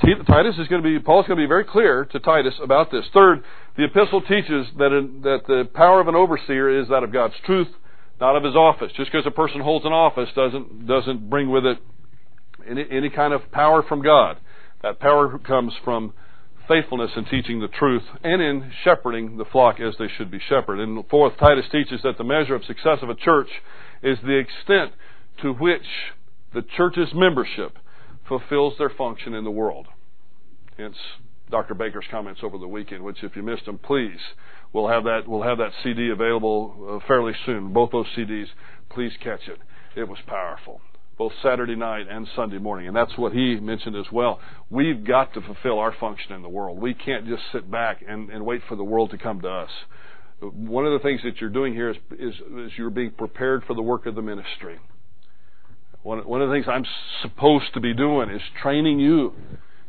Titus 0.00 0.56
is 0.58 0.68
going 0.68 0.82
to 0.82 0.88
be, 0.88 0.98
Paul's 0.98 1.26
going 1.26 1.38
to 1.38 1.42
be 1.42 1.48
very 1.48 1.64
clear 1.64 2.06
to 2.06 2.18
Titus 2.20 2.54
about 2.62 2.90
this. 2.90 3.04
Third, 3.12 3.42
the 3.76 3.84
epistle 3.84 4.22
teaches 4.22 4.66
that, 4.78 4.92
in, 4.92 5.20
that 5.22 5.40
the 5.46 5.68
power 5.74 6.00
of 6.00 6.08
an 6.08 6.14
overseer 6.14 6.80
is 6.80 6.88
that 6.88 7.02
of 7.02 7.12
God's 7.12 7.34
truth, 7.44 7.68
not 8.20 8.36
of 8.36 8.44
his 8.44 8.54
office. 8.54 8.92
Just 8.96 9.12
because 9.12 9.26
a 9.26 9.30
person 9.30 9.60
holds 9.60 9.84
an 9.84 9.92
office 9.92 10.28
doesn't, 10.34 10.86
doesn't 10.86 11.28
bring 11.28 11.50
with 11.50 11.66
it 11.66 11.78
any, 12.68 12.84
any 12.90 13.10
kind 13.10 13.34
of 13.34 13.50
power 13.52 13.82
from 13.82 14.02
God. 14.02 14.38
That 14.82 15.00
power 15.00 15.38
comes 15.38 15.74
from 15.84 16.14
faithfulness 16.66 17.10
in 17.16 17.24
teaching 17.26 17.60
the 17.60 17.68
truth 17.68 18.04
and 18.22 18.40
in 18.40 18.72
shepherding 18.84 19.36
the 19.36 19.44
flock 19.44 19.80
as 19.80 19.94
they 19.98 20.08
should 20.16 20.30
be 20.30 20.40
shepherded. 20.48 20.88
And 20.88 21.04
fourth, 21.10 21.36
Titus 21.38 21.66
teaches 21.70 22.00
that 22.04 22.16
the 22.16 22.24
measure 22.24 22.54
of 22.54 22.64
success 22.64 22.98
of 23.02 23.10
a 23.10 23.14
church 23.14 23.48
is 24.02 24.18
the 24.22 24.38
extent 24.38 24.92
to 25.42 25.52
which 25.52 25.86
the 26.54 26.62
church's 26.62 27.08
membership 27.14 27.76
fulfills 28.30 28.74
their 28.78 28.90
function 28.90 29.34
in 29.34 29.42
the 29.42 29.50
world. 29.50 29.88
Hence 30.78 30.96
Dr. 31.50 31.74
Baker's 31.74 32.04
comments 32.10 32.40
over 32.44 32.58
the 32.58 32.68
weekend, 32.68 33.02
which 33.02 33.24
if 33.24 33.34
you 33.34 33.42
missed 33.42 33.66
them, 33.66 33.76
please, 33.76 34.20
we'll 34.72 34.88
have 34.88 35.02
that, 35.04 35.22
we'll 35.26 35.42
have 35.42 35.58
that 35.58 35.72
CD 35.82 36.10
available 36.10 37.00
uh, 37.02 37.06
fairly 37.08 37.32
soon. 37.44 37.72
Both 37.72 37.90
those 37.90 38.06
CDs, 38.16 38.46
please 38.88 39.10
catch 39.22 39.48
it. 39.48 39.58
It 39.96 40.08
was 40.08 40.18
powerful. 40.28 40.80
Both 41.18 41.32
Saturday 41.42 41.74
night 41.74 42.06
and 42.08 42.26
Sunday 42.36 42.58
morning. 42.58 42.86
And 42.86 42.96
that's 42.96 43.18
what 43.18 43.32
he 43.32 43.56
mentioned 43.56 43.96
as 43.96 44.06
well. 44.12 44.40
We've 44.70 45.04
got 45.04 45.34
to 45.34 45.40
fulfill 45.42 45.80
our 45.80 45.92
function 45.98 46.32
in 46.32 46.42
the 46.42 46.48
world. 46.48 46.80
We 46.80 46.94
can't 46.94 47.26
just 47.26 47.42
sit 47.52 47.68
back 47.68 48.02
and, 48.06 48.30
and 48.30 48.46
wait 48.46 48.62
for 48.68 48.76
the 48.76 48.84
world 48.84 49.10
to 49.10 49.18
come 49.18 49.40
to 49.40 49.48
us. 49.48 49.70
one 50.40 50.86
of 50.86 50.92
the 50.92 51.00
things 51.00 51.20
that 51.24 51.40
you're 51.40 51.50
doing 51.50 51.74
here 51.74 51.90
is, 51.90 51.96
is, 52.12 52.34
is 52.34 52.72
you're 52.78 52.90
being 52.90 53.10
prepared 53.10 53.64
for 53.66 53.74
the 53.74 53.82
work 53.82 54.06
of 54.06 54.14
the 54.14 54.22
ministry. 54.22 54.78
One, 56.02 56.18
of 56.18 56.48
the 56.48 56.54
things 56.54 56.66
I'm 56.66 56.86
supposed 57.22 57.74
to 57.74 57.80
be 57.80 57.92
doing 57.92 58.30
is 58.30 58.40
training 58.62 59.00
you 59.00 59.34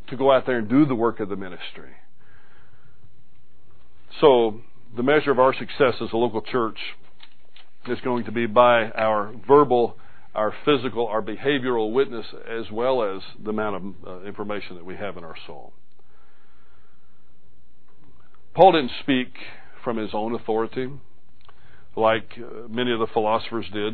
to 0.10 0.18
go 0.18 0.32
out 0.32 0.46
there 0.46 0.58
and 0.58 0.68
do 0.68 0.86
the 0.86 0.96
work 0.96 1.20
of 1.22 1.30
the 1.30 1.38
ministry. 1.38 1.91
So, 4.20 4.60
the 4.96 5.03
measure 5.03 5.32
of 5.32 5.39
our 5.39 5.53
success 5.53 5.96
as 6.01 6.10
a 6.12 6.18
local 6.18 6.41
church 6.41 6.77
is 7.88 8.00
going 8.01 8.25
to 8.25 8.32
be 8.32 8.46
by 8.46 8.89
our 8.89 9.34
verbal, 9.48 9.96
our 10.36 10.53
physical, 10.65 11.08
our 11.08 11.22
behavioral 11.22 11.94
witness, 11.94 12.25
as 12.46 12.70
well 12.72 13.03
as 13.03 13.22
the 13.41 13.51
amount 13.51 13.75
of 13.75 13.84
uh, 14.06 14.27
information 14.27 14.75
that 14.75 14.86
we 14.86 14.96
have 14.96 15.15
in 15.15 15.24
our 15.24 15.36
soul. 15.48 15.72
Paul 18.53 18.74
didn't 18.74 18.91
speak 19.01 19.34
from 19.82 19.96
his 19.96 20.10
own 20.13 20.36
authority 20.36 20.89
like 21.96 22.38
uh, 22.38 22.68
many 22.68 22.91
of 22.91 23.00
the 23.00 23.08
philosophers 23.13 23.65
did. 23.74 23.94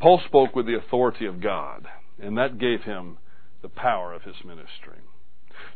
Paul 0.00 0.20
spoke 0.26 0.54
with 0.54 0.66
the 0.66 0.76
authority 0.76 1.26
of 1.26 1.40
God, 1.40 1.86
and 2.20 2.38
that 2.38 2.58
gave 2.58 2.82
him 2.82 3.18
the 3.62 3.68
power 3.68 4.12
of 4.12 4.22
his 4.22 4.36
ministry. 4.44 4.98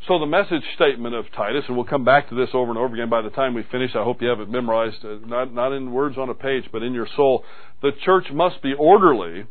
So 0.08 0.18
the 0.18 0.26
message 0.26 0.62
statement 0.74 1.14
of 1.14 1.26
Titus, 1.36 1.64
and 1.68 1.76
we'll 1.76 1.86
come 1.86 2.04
back 2.04 2.28
to 2.28 2.34
this 2.34 2.50
over 2.54 2.70
and 2.70 2.78
over 2.78 2.94
again 2.94 3.08
by 3.08 3.22
the 3.22 3.30
time 3.30 3.54
we 3.54 3.62
finish. 3.70 3.92
I 3.94 4.04
hope 4.04 4.20
you 4.20 4.28
have 4.28 4.40
it 4.40 4.48
memorized, 4.48 5.04
uh, 5.04 5.18
not, 5.24 5.52
not 5.52 5.72
in 5.72 5.92
words 5.92 6.16
on 6.18 6.28
a 6.28 6.34
page, 6.34 6.64
but 6.72 6.82
in 6.82 6.92
your 6.92 7.08
soul. 7.16 7.44
The 7.82 7.92
church 8.04 8.26
must 8.32 8.62
be 8.62 8.74
orderly 8.74 9.46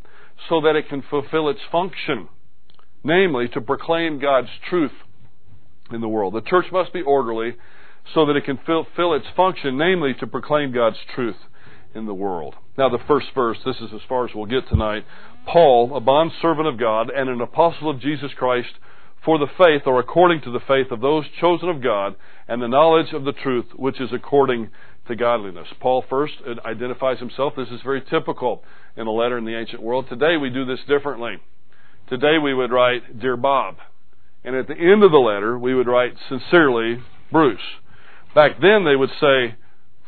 so 0.49 0.61
that 0.61 0.75
it 0.75 0.89
can 0.89 1.01
fulfill 1.09 1.49
its 1.49 1.61
function, 1.71 2.27
namely 3.03 3.47
to 3.49 3.61
proclaim 3.61 4.19
God's 4.19 4.49
truth 4.69 4.91
in 5.91 6.01
the 6.01 6.09
world. 6.09 6.33
The 6.33 6.41
church 6.41 6.65
must 6.71 6.93
be 6.93 7.01
orderly 7.01 7.55
so 8.13 8.25
that 8.25 8.35
it 8.35 8.45
can 8.45 8.57
fulfill 8.65 9.13
its 9.13 9.25
function, 9.35 9.77
namely 9.77 10.13
to 10.19 10.27
proclaim 10.27 10.71
God's 10.71 10.97
truth 11.13 11.37
in 11.95 12.05
the 12.05 12.13
world. 12.13 12.55
Now, 12.77 12.89
the 12.89 13.03
first 13.07 13.27
verse, 13.33 13.57
this 13.65 13.77
is 13.77 13.89
as 13.93 14.01
far 14.07 14.25
as 14.25 14.35
we'll 14.35 14.45
get 14.45 14.67
tonight. 14.67 15.05
Paul, 15.47 15.95
a 15.95 15.99
bondservant 15.99 16.67
of 16.67 16.77
God 16.77 17.09
and 17.09 17.29
an 17.29 17.41
apostle 17.41 17.89
of 17.89 18.01
Jesus 18.01 18.31
Christ, 18.37 18.73
for 19.23 19.39
the 19.39 19.47
faith 19.57 19.83
or 19.87 19.99
according 19.99 20.41
to 20.41 20.51
the 20.51 20.59
faith 20.59 20.91
of 20.91 21.01
those 21.01 21.25
chosen 21.41 21.67
of 21.67 21.81
God 21.81 22.15
and 22.47 22.61
the 22.61 22.67
knowledge 22.67 23.11
of 23.13 23.23
the 23.23 23.33
truth 23.33 23.65
which 23.75 23.99
is 23.99 24.09
according 24.13 24.69
to 25.07 25.15
godliness. 25.15 25.67
Paul 25.79 26.03
first 26.07 26.33
identifies 26.63 27.19
himself. 27.19 27.53
This 27.57 27.69
is 27.69 27.81
very 27.83 28.01
typical 28.01 28.63
in 28.95 29.07
a 29.07 29.11
letter 29.11 29.37
in 29.37 29.45
the 29.45 29.57
ancient 29.57 29.81
world. 29.81 30.07
Today 30.09 30.37
we 30.37 30.49
do 30.49 30.65
this 30.65 30.79
differently. 30.87 31.37
Today 32.07 32.37
we 32.37 32.53
would 32.53 32.71
write, 32.71 33.19
Dear 33.19 33.35
Bob. 33.35 33.77
And 34.43 34.55
at 34.55 34.67
the 34.67 34.77
end 34.77 35.03
of 35.03 35.11
the 35.11 35.17
letter 35.17 35.57
we 35.57 35.73
would 35.73 35.87
write, 35.87 36.13
Sincerely, 36.29 36.99
Bruce. 37.31 37.59
Back 38.35 38.59
then 38.61 38.85
they 38.85 38.95
would 38.95 39.11
say, 39.19 39.55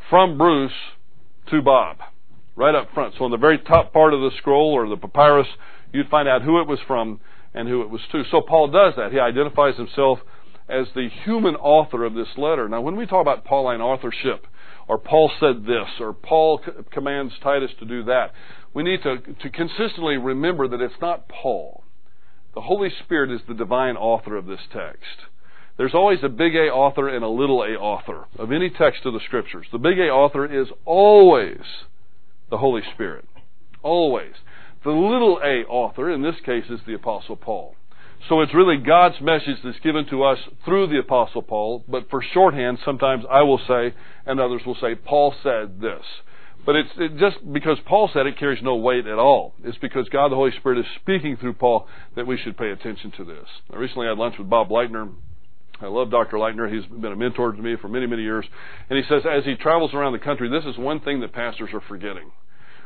From 0.10 0.38
Bruce 0.38 0.72
to 1.52 1.62
Bob. 1.62 1.98
Right 2.56 2.74
up 2.74 2.90
front. 2.94 3.14
So 3.18 3.26
on 3.26 3.32
the 3.32 3.38
very 3.38 3.60
top 3.60 3.94
part 3.94 4.14
of 4.14 4.22
the 4.22 4.32
scroll 4.38 4.74
or 4.74 4.90
the 4.90 4.98
papyrus, 4.98 5.48
you'd 5.94 6.10
find 6.10 6.28
out 6.28 6.42
who 6.42 6.60
it 6.60 6.68
was 6.68 6.80
from 6.88 7.20
and 7.54 7.68
who 7.68 7.82
it 7.82 7.90
was 7.90 8.02
to. 8.12 8.24
So 8.32 8.42
Paul 8.42 8.70
does 8.70 8.94
that. 8.98 9.12
He 9.12 9.20
identifies 9.20 9.76
himself 9.78 10.20
as 10.70 10.88
the 10.96 11.10
human 11.24 11.56
author 11.56 12.04
of 12.04 12.14
this 12.14 12.28
letter. 12.36 12.68
Now, 12.68 12.82
when 12.82 12.96
we 12.96 13.06
talk 13.06 13.22
about 13.22 13.46
Pauline 13.46 13.82
authorship, 13.82 14.46
or 14.88 14.98
Paul 14.98 15.32
said 15.40 15.66
this, 15.66 15.88
or 16.00 16.14
Paul 16.14 16.62
c- 16.66 16.72
commands 16.92 17.34
Titus 17.42 17.72
to 17.80 17.86
do 17.86 18.04
that, 18.06 18.32
we 18.74 18.84
need 18.84 19.02
to, 19.04 19.18
to 19.18 19.50
consistently 19.50 20.18
remember 20.18 20.68
that 20.68 20.82
it's 20.82 21.02
not 21.02 21.28
Paul. 21.30 21.84
The 22.54 22.62
Holy 22.62 22.90
Spirit 23.04 23.32
is 23.32 23.42
the 23.48 23.54
divine 23.54 23.96
author 23.96 24.36
of 24.36 24.46
this 24.46 24.62
text. 24.74 25.28
There's 25.78 25.94
always 25.94 26.20
a 26.24 26.30
big 26.30 26.56
A 26.56 26.70
author 26.70 27.08
and 27.08 27.24
a 27.24 27.30
little 27.30 27.62
a 27.62 27.78
author 27.78 28.26
of 28.38 28.52
any 28.52 28.70
text 28.70 29.06
of 29.06 29.14
the 29.14 29.20
Scriptures. 29.26 29.68
The 29.72 29.78
big 29.78 30.00
A 30.00 30.10
author 30.10 30.46
is 30.46 30.68
always 30.86 31.60
the 32.50 32.58
Holy 32.58 32.82
Spirit. 32.94 33.26
Always. 33.84 34.34
The 34.84 34.92
little 34.92 35.40
a 35.44 35.64
author, 35.68 36.12
in 36.12 36.24
this 36.24 36.36
case, 36.46 36.66
is 36.70 36.80
the 36.88 36.96
Apostle 36.96 37.36
Paul. 37.36 37.76
So 38.28 38.42
it's 38.42 38.54
really 38.54 38.78
God's 38.78 39.22
message 39.22 39.58
that's 39.64 39.80
given 39.80 40.08
to 40.10 40.24
us 40.24 40.40
through 40.66 40.88
the 40.88 41.00
Apostle 41.00 41.44
Paul, 41.44 41.84
but 41.88 42.10
for 42.10 42.24
shorthand, 42.34 42.80
sometimes 42.84 43.24
I 43.30 43.44
will 43.44 43.60
say, 43.68 43.94
and 44.26 44.40
others 44.40 44.64
will 44.66 44.78
say, 44.82 44.96
Paul 44.96 45.36
said 45.44 45.80
this. 45.80 46.04
But 46.66 46.76
it's 46.76 46.90
it 46.98 47.18
just 47.18 47.38
because 47.54 47.78
Paul 47.86 48.10
said 48.12 48.26
it 48.26 48.38
carries 48.38 48.62
no 48.62 48.76
weight 48.76 49.08
at 49.08 49.20
all. 49.20 49.54
It's 49.64 49.78
because 49.78 50.10
God 50.10 50.32
the 50.32 50.36
Holy 50.36 50.52
Spirit 50.58 50.80
is 50.80 50.86
speaking 51.02 51.38
through 51.38 51.54
Paul 51.54 51.88
that 52.16 52.28
we 52.28 52.38
should 52.38 52.58
pay 52.58 52.72
attention 52.72 53.12
to 53.18 53.24
this. 53.24 53.46
I 53.72 53.78
recently 53.78 54.08
had 54.08 54.18
lunch 54.18 54.36
with 54.38 54.50
Bob 54.50 54.70
Lightner. 54.70 55.14
I 55.80 55.88
love 55.88 56.10
Dr. 56.10 56.38
Lightner. 56.38 56.74
He's 56.74 56.86
been 56.86 57.12
a 57.12 57.16
mentor 57.16 57.52
to 57.52 57.62
me 57.62 57.76
for 57.80 57.88
many, 57.88 58.08
many 58.08 58.24
years. 58.24 58.46
And 58.90 58.98
he 58.98 59.04
says 59.08 59.24
as 59.30 59.46
he 59.46 59.56
travels 59.56 59.94
around 59.94 60.14
the 60.14 60.20
country, 60.20 60.50
this 60.50 60.66
is 60.66 60.78
one 60.78 61.00
thing 61.00 61.22
that 61.22 61.34
pastors 61.34 61.70
are 61.74 61.82
forgetting. 61.88 62.32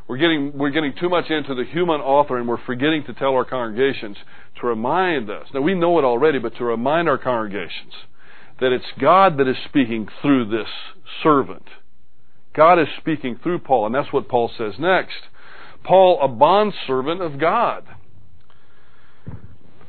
We're 0.08 0.18
getting, 0.18 0.58
we're 0.58 0.72
getting 0.72 0.94
too 1.00 1.08
much 1.08 1.30
into 1.30 1.56
the 1.56 1.64
human 1.64 2.02
author 2.02 2.38
and 2.38 2.48
we're 2.48 2.64
forgetting 2.66 3.06
to 3.06 3.14
tell 3.14 3.30
our 3.30 3.46
congregations 3.46 4.18
to 4.60 4.68
remind 4.68 5.30
us. 5.30 5.48
Now 5.54 5.62
we 5.62 5.74
know 5.74 5.98
it 6.00 6.04
already, 6.04 6.40
but 6.40 6.56
to 6.58 6.66
remind 6.66 7.08
our 7.08 7.18
congregations 7.18 7.94
that 8.60 8.74
it's 8.74 8.86
God 9.00 9.38
that 9.38 9.48
is 9.48 9.56
speaking 9.68 10.08
through 10.22 10.50
this 10.50 10.68
servant. 11.24 11.66
God 12.54 12.80
is 12.80 12.88
speaking 13.00 13.40
through 13.42 13.60
Paul, 13.60 13.86
and 13.86 13.96
that's 13.96 14.12
what 14.12 14.28
Paul 14.28 14.52
says 14.58 14.74
next. 14.78 15.16
Paul, 15.84 16.20
a 16.22 16.28
bondservant 16.28 17.22
of 17.22 17.40
God. 17.40 17.86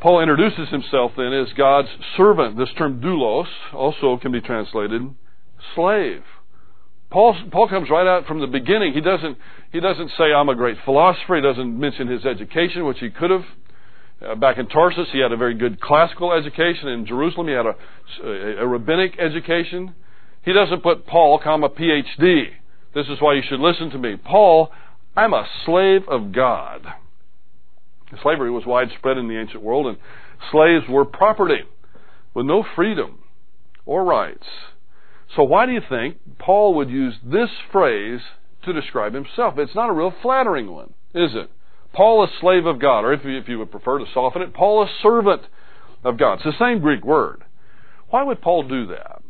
Paul 0.03 0.21
introduces 0.21 0.69
himself 0.71 1.13
then 1.17 1.33
as 1.33 1.53
God's 1.57 1.89
servant. 2.17 2.59
This 2.59 2.71
term 2.77 3.01
doulos 3.01 3.47
also 3.73 4.19
can 4.21 4.33
be 4.33 4.41
translated 4.41 5.15
slave. 5.77 6.25
Paul, 7.09 7.37
Paul 7.53 7.69
comes 7.69 7.89
right 7.89 8.07
out 8.07 8.27
from 8.27 8.41
the 8.41 8.49
beginning. 8.49 8.95
He 8.95 9.01
doesn't, 9.01 9.39
he 9.71 9.79
doesn't 9.79 10.11
say, 10.19 10.33
I'm 10.33 10.49
a 10.49 10.57
great 10.57 10.79
philosopher. 10.85 11.37
He 11.37 11.43
doesn't 11.43 11.79
mention 11.79 12.09
his 12.09 12.25
education, 12.25 12.85
which 12.85 12.99
he 12.99 13.11
could 13.11 13.31
have. 13.31 13.45
Uh, 14.21 14.35
back 14.35 14.59
in 14.59 14.67
Tarsus, 14.67 15.07
he 15.13 15.21
had 15.21 15.31
a 15.31 15.37
very 15.37 15.55
good 15.55 15.81
classical 15.81 16.33
education. 16.33 16.89
In 16.89 17.07
Jerusalem, 17.07 17.47
he 17.47 17.55
had 17.55 17.67
a, 17.67 17.77
a, 18.25 18.63
a 18.63 18.67
rabbinic 18.67 19.21
education. 19.21 19.95
He 20.45 20.53
doesn't 20.53 20.83
put 20.83 21.07
Paul, 21.07 21.39
comma, 21.39 21.69
PhD. 21.69 22.47
This 22.93 23.07
is 23.07 23.21
why 23.21 23.35
you 23.35 23.43
should 23.49 23.61
listen 23.61 23.91
to 23.91 23.99
me. 23.99 24.17
Paul, 24.17 24.73
I'm 25.15 25.33
a 25.33 25.47
slave 25.65 26.03
of 26.09 26.33
God. 26.33 26.87
Slavery 28.23 28.50
was 28.50 28.66
widespread 28.66 29.16
in 29.16 29.28
the 29.28 29.38
ancient 29.38 29.62
world, 29.62 29.87
and 29.87 29.97
slaves 30.50 30.85
were 30.88 31.04
property 31.04 31.62
with 32.35 32.47
no 32.47 32.64
freedom 32.75 33.21
or 33.87 34.04
rights. 34.04 34.47
So 35.35 35.45
why 35.45 35.66
do 35.66 35.73
you 35.73 35.81
think 35.88 36.19
Paul 36.38 36.75
would 36.75 36.90
use 36.90 37.14
this 37.25 37.49
phrase 37.71 38.21
to 38.64 38.73
describe 38.73 39.14
himself? 39.14 39.54
It's 39.57 39.75
not 39.75 39.88
a 39.88 39.95
real 39.95 40.12
flattering 40.23 40.71
one, 40.71 40.92
is 41.14 41.31
it? 41.35 41.50
Paul, 41.92 42.25
a 42.25 42.28
slave 42.40 42.66
of 42.66 42.81
God, 42.81 43.00
or 43.00 43.12
if 43.12 43.25
you, 43.25 43.37
if 43.37 43.49
you 43.49 43.59
would 43.59 43.71
prefer 43.71 43.99
to 43.99 44.04
soften 44.12 44.42
it, 44.42 44.54
Paul, 44.54 44.83
a 44.83 44.90
servant 45.02 45.42
of 46.04 46.19
God. 46.19 46.35
It's 46.35 46.45
the 46.45 46.52
same 46.59 46.81
Greek 46.81 47.04
word. 47.04 47.45
Why 48.09 48.23
would 48.23 48.40
Paul 48.40 48.69
do 48.69 48.87
that? 48.88 49.23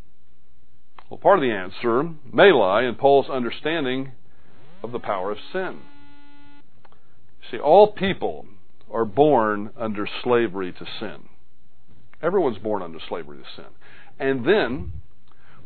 Well, 1.08 1.18
part 1.18 1.38
of 1.38 1.42
the 1.42 1.52
answer 1.52 2.10
may 2.32 2.52
lie 2.52 2.84
in 2.84 2.94
Paul's 2.94 3.28
understanding 3.28 4.12
of 4.82 4.92
the 4.92 4.98
power 4.98 5.30
of 5.30 5.38
sin. 5.52 5.80
See, 7.50 7.58
all 7.58 7.92
people 7.92 8.46
are 8.92 9.04
born 9.04 9.70
under 9.76 10.06
slavery 10.22 10.72
to 10.72 10.86
sin. 11.00 11.28
Everyone's 12.22 12.58
born 12.58 12.82
under 12.82 12.98
slavery 13.08 13.38
to 13.38 13.44
sin. 13.56 13.70
And 14.18 14.46
then 14.46 14.92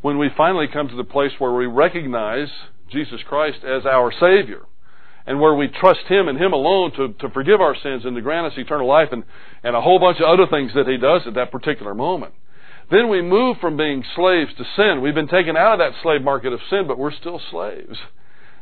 when 0.01 0.19
we 0.19 0.31
finally 0.37 0.67
come 0.73 0.89
to 0.89 0.97
the 0.97 1.05
place 1.05 1.33
where 1.39 1.53
we 1.53 1.67
recognize 1.67 2.49
Jesus 2.91 3.21
Christ 3.29 3.59
as 3.65 3.85
our 3.85 4.13
Savior 4.13 4.63
and 5.27 5.41
where 5.41 5.55
we 5.55 5.69
trust 5.69 6.07
Him 6.09 6.29
and 6.29 6.39
Him 6.39 6.53
alone 6.53 6.93
to, 6.93 7.13
to 7.21 7.31
forgive 7.31 7.61
our 7.61 7.75
sins 7.83 8.05
and 8.05 8.15
to 8.15 8.23
grant 8.23 8.47
us 8.47 8.59
eternal 8.59 8.87
life 8.87 9.09
and, 9.11 9.25
and 9.65 9.75
a 9.75 9.81
whole 9.81 9.99
bunch 9.99 10.19
of 10.21 10.29
other 10.29 10.47
things 10.49 10.73
that 10.75 10.87
He 10.87 10.97
does 10.97 11.23
at 11.27 11.35
that 11.35 11.51
particular 11.51 11.95
moment. 11.95 12.33
Then 12.91 13.09
we 13.09 13.21
move 13.21 13.57
from 13.61 13.77
being 13.77 14.05
slaves 14.15 14.53
to 14.57 14.65
sin. 14.77 15.03
We've 15.03 15.15
been 15.15 15.27
taken 15.27 15.57
out 15.57 15.73
of 15.73 15.79
that 15.81 16.01
slave 16.03 16.23
market 16.23 16.53
of 16.53 16.61
sin, 16.71 16.85
but 16.87 16.99
we're 16.99 17.13
still 17.13 17.41
slaves. 17.51 17.99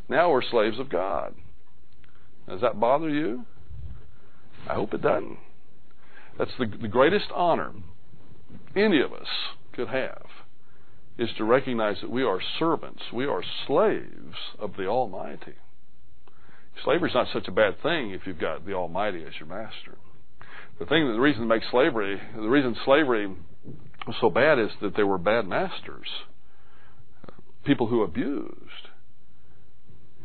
Now 0.08 0.30
we're 0.30 0.42
slaves 0.42 0.78
of 0.78 0.88
God. 0.88 1.34
Does 2.48 2.62
that 2.62 2.80
bother 2.80 3.10
you? 3.10 3.44
I 4.68 4.74
hope 4.74 4.94
it 4.94 5.02
doesn't. 5.02 5.38
That's 6.38 6.50
the, 6.58 6.66
the 6.66 6.88
greatest 6.88 7.26
honor 7.34 7.72
any 8.76 9.00
of 9.00 9.12
us 9.12 9.28
could 9.72 9.88
have 9.88 10.26
is 11.18 11.28
to 11.38 11.44
recognize 11.44 11.96
that 12.00 12.10
we 12.10 12.22
are 12.22 12.40
servants, 12.58 13.02
we 13.12 13.24
are 13.24 13.42
slaves 13.66 14.36
of 14.58 14.76
the 14.76 14.86
Almighty. 14.86 15.54
Slavery 16.82 17.10
is 17.10 17.14
not 17.14 17.28
such 17.32 17.46
a 17.46 17.52
bad 17.52 17.80
thing 17.82 18.10
if 18.10 18.22
you've 18.26 18.40
got 18.40 18.66
the 18.66 18.72
Almighty 18.72 19.24
as 19.24 19.34
your 19.38 19.48
master. 19.48 19.96
The 20.80 20.86
thing, 20.86 21.06
the 21.06 21.20
reason 21.20 21.46
makes 21.46 21.66
slavery, 21.70 22.20
the 22.34 22.48
reason 22.48 22.76
slavery 22.84 23.28
was 24.06 24.16
so 24.20 24.28
bad 24.28 24.58
is 24.58 24.70
that 24.82 24.96
there 24.96 25.06
were 25.06 25.18
bad 25.18 25.46
masters, 25.46 26.08
people 27.64 27.86
who 27.86 28.02
abused, 28.02 28.88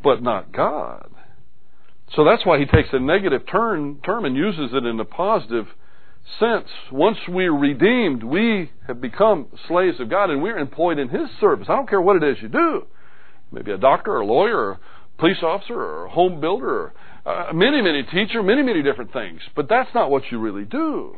but 0.04 0.24
not 0.24 0.52
God. 0.52 1.12
So 2.16 2.26
that's 2.26 2.46
why 2.46 2.60
he 2.60 2.66
takes 2.66 2.90
a 2.92 3.00
negative 3.00 3.44
turn, 3.52 4.00
term 4.04 4.26
and 4.26 4.36
uses 4.36 4.72
it 4.74 4.86
in 4.86 5.00
a 5.00 5.06
positive 5.06 5.68
sense. 6.40 6.68
once 6.92 7.18
we're 7.28 7.56
redeemed, 7.56 8.24
we 8.24 8.72
have 8.88 9.02
become 9.02 9.48
slaves 9.68 10.00
of 10.00 10.10
God 10.10 10.30
and 10.30 10.42
we're 10.42 10.58
employed 10.58 11.00
in 11.00 11.10
His 11.10 11.30
service. 11.40 11.68
I 11.70 11.76
don't 11.76 11.90
care 11.90 12.02
what 12.02 12.22
it 12.22 12.24
is 12.24 12.42
you 12.42 12.50
do. 12.50 12.86
maybe 13.52 13.72
a 13.72 13.78
doctor 13.78 14.12
or 14.14 14.22
a 14.22 14.26
lawyer 14.26 14.58
or 14.58 14.72
a 14.72 14.80
police 15.18 15.42
officer 15.42 15.74
or 15.74 16.06
a 16.06 16.10
home 16.10 16.40
builder 16.40 16.68
or 16.68 16.94
uh, 17.26 17.54
many, 17.54 17.82
many 17.82 18.04
teacher, 18.04 18.42
many, 18.44 18.64
many 18.64 18.82
different 18.82 19.14
things. 19.14 19.42
But 19.56 19.70
that's 19.70 19.94
not 19.94 20.10
what 20.10 20.24
you 20.32 20.40
really 20.40 20.66
do. 20.66 21.18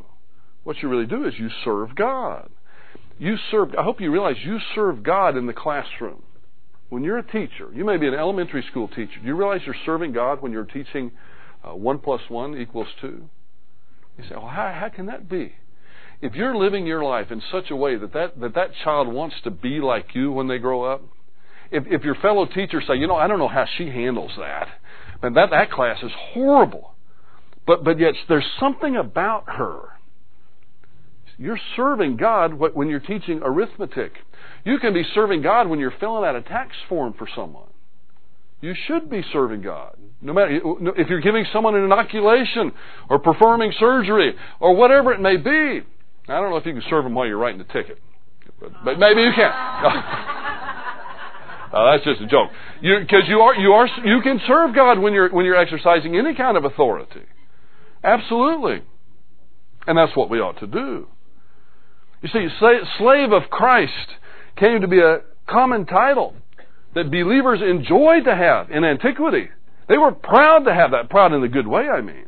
What 0.63 0.77
you 0.81 0.89
really 0.89 1.07
do 1.07 1.25
is 1.25 1.33
you 1.37 1.49
serve 1.63 1.95
God. 1.95 2.49
You 3.17 3.35
serve, 3.49 3.75
I 3.77 3.83
hope 3.83 4.01
you 4.01 4.11
realize 4.11 4.35
you 4.43 4.59
serve 4.75 5.03
God 5.03 5.37
in 5.37 5.45
the 5.45 5.53
classroom. 5.53 6.23
When 6.91 7.05
you're 7.05 7.19
a 7.19 7.23
teacher, 7.23 7.69
you 7.73 7.85
may 7.85 7.95
be 7.95 8.09
an 8.09 8.13
elementary 8.13 8.65
school 8.69 8.89
teacher. 8.89 9.17
Do 9.21 9.25
you 9.25 9.33
realize 9.33 9.61
you're 9.65 9.73
serving 9.85 10.11
God 10.11 10.41
when 10.41 10.51
you're 10.51 10.65
teaching 10.65 11.11
uh, 11.63 11.73
1 11.73 11.99
plus 11.99 12.19
1 12.27 12.57
equals 12.57 12.89
2? 12.99 13.07
You 14.17 14.23
say, 14.25 14.35
well, 14.35 14.49
how, 14.49 14.75
how 14.77 14.89
can 14.93 15.05
that 15.05 15.29
be? 15.29 15.53
If 16.21 16.35
you're 16.35 16.53
living 16.53 16.85
your 16.85 17.01
life 17.01 17.31
in 17.31 17.41
such 17.49 17.71
a 17.71 17.77
way 17.77 17.95
that 17.95 18.11
that, 18.11 18.37
that 18.41 18.55
that 18.55 18.71
child 18.83 19.07
wants 19.07 19.37
to 19.45 19.51
be 19.51 19.79
like 19.79 20.07
you 20.13 20.33
when 20.33 20.49
they 20.49 20.57
grow 20.57 20.83
up, 20.83 21.01
if, 21.71 21.85
if 21.87 22.03
your 22.03 22.15
fellow 22.15 22.45
teachers 22.45 22.83
say, 22.85 22.97
you 22.97 23.07
know, 23.07 23.15
I 23.15 23.27
don't 23.27 23.39
know 23.39 23.47
how 23.47 23.65
she 23.77 23.85
handles 23.85 24.31
that, 24.37 24.67
and 25.21 25.37
that, 25.37 25.51
that 25.51 25.71
class 25.71 26.03
is 26.03 26.11
horrible. 26.33 26.93
But, 27.65 27.85
but 27.85 27.99
yet 27.99 28.15
there's 28.27 28.43
something 28.59 28.97
about 28.97 29.45
her. 29.47 29.79
You're 31.37 31.59
serving 31.77 32.17
God 32.17 32.55
when 32.55 32.89
you're 32.89 32.99
teaching 32.99 33.39
arithmetic. 33.41 34.11
You 34.63 34.79
can 34.79 34.93
be 34.93 35.03
serving 35.13 35.41
God 35.41 35.67
when 35.67 35.79
you're 35.79 35.93
filling 35.99 36.23
out 36.27 36.35
a 36.35 36.41
tax 36.41 36.75
form 36.87 37.13
for 37.17 37.27
someone. 37.35 37.69
You 38.61 38.73
should 38.87 39.09
be 39.09 39.23
serving 39.33 39.61
God. 39.61 39.97
No 40.21 40.33
matter 40.33 40.59
if 40.97 41.09
you're 41.09 41.21
giving 41.21 41.45
someone 41.51 41.75
an 41.75 41.83
inoculation 41.83 42.71
or 43.09 43.17
performing 43.17 43.73
surgery 43.79 44.35
or 44.59 44.75
whatever 44.75 45.11
it 45.13 45.19
may 45.19 45.37
be. 45.37 45.81
I 46.27 46.39
don't 46.39 46.51
know 46.51 46.57
if 46.57 46.65
you 46.67 46.73
can 46.73 46.83
serve 46.87 47.03
them 47.03 47.15
while 47.15 47.25
you're 47.25 47.39
writing 47.39 47.57
the 47.57 47.63
ticket, 47.65 47.97
but, 48.59 48.71
but 48.85 48.99
maybe 48.99 49.21
you 49.21 49.31
can. 49.35 49.51
Uh, 51.73 51.91
that's 51.91 52.03
just 52.03 52.21
a 52.21 52.27
joke. 52.27 52.51
Because 52.81 53.23
you, 53.27 53.37
you, 53.37 53.41
are 53.41 53.55
you 53.55 53.71
are 53.71 53.87
you 54.05 54.21
can 54.21 54.39
serve 54.47 54.75
God 54.75 54.99
when 54.99 55.13
you're 55.13 55.33
when 55.33 55.45
you're 55.45 55.57
exercising 55.57 56.15
any 56.15 56.35
kind 56.35 56.55
of 56.55 56.65
authority. 56.65 57.23
Absolutely, 58.03 58.83
and 59.87 59.97
that's 59.97 60.15
what 60.15 60.29
we 60.29 60.39
ought 60.39 60.59
to 60.59 60.67
do. 60.67 61.07
You 62.21 62.29
see, 62.29 62.47
slave 62.99 63.31
of 63.31 63.49
Christ 63.49 63.91
came 64.57 64.81
to 64.81 64.87
be 64.87 64.99
a 64.99 65.19
common 65.47 65.85
title 65.85 66.35
that 66.95 67.09
believers 67.11 67.61
enjoyed 67.61 68.25
to 68.25 68.35
have 68.35 68.69
in 68.69 68.83
antiquity. 68.83 69.49
They 69.87 69.97
were 69.97 70.11
proud 70.11 70.65
to 70.65 70.73
have 70.73 70.91
that, 70.91 71.09
proud 71.09 71.33
in 71.33 71.41
the 71.41 71.47
good 71.47 71.67
way, 71.67 71.87
I 71.87 72.01
mean. 72.01 72.25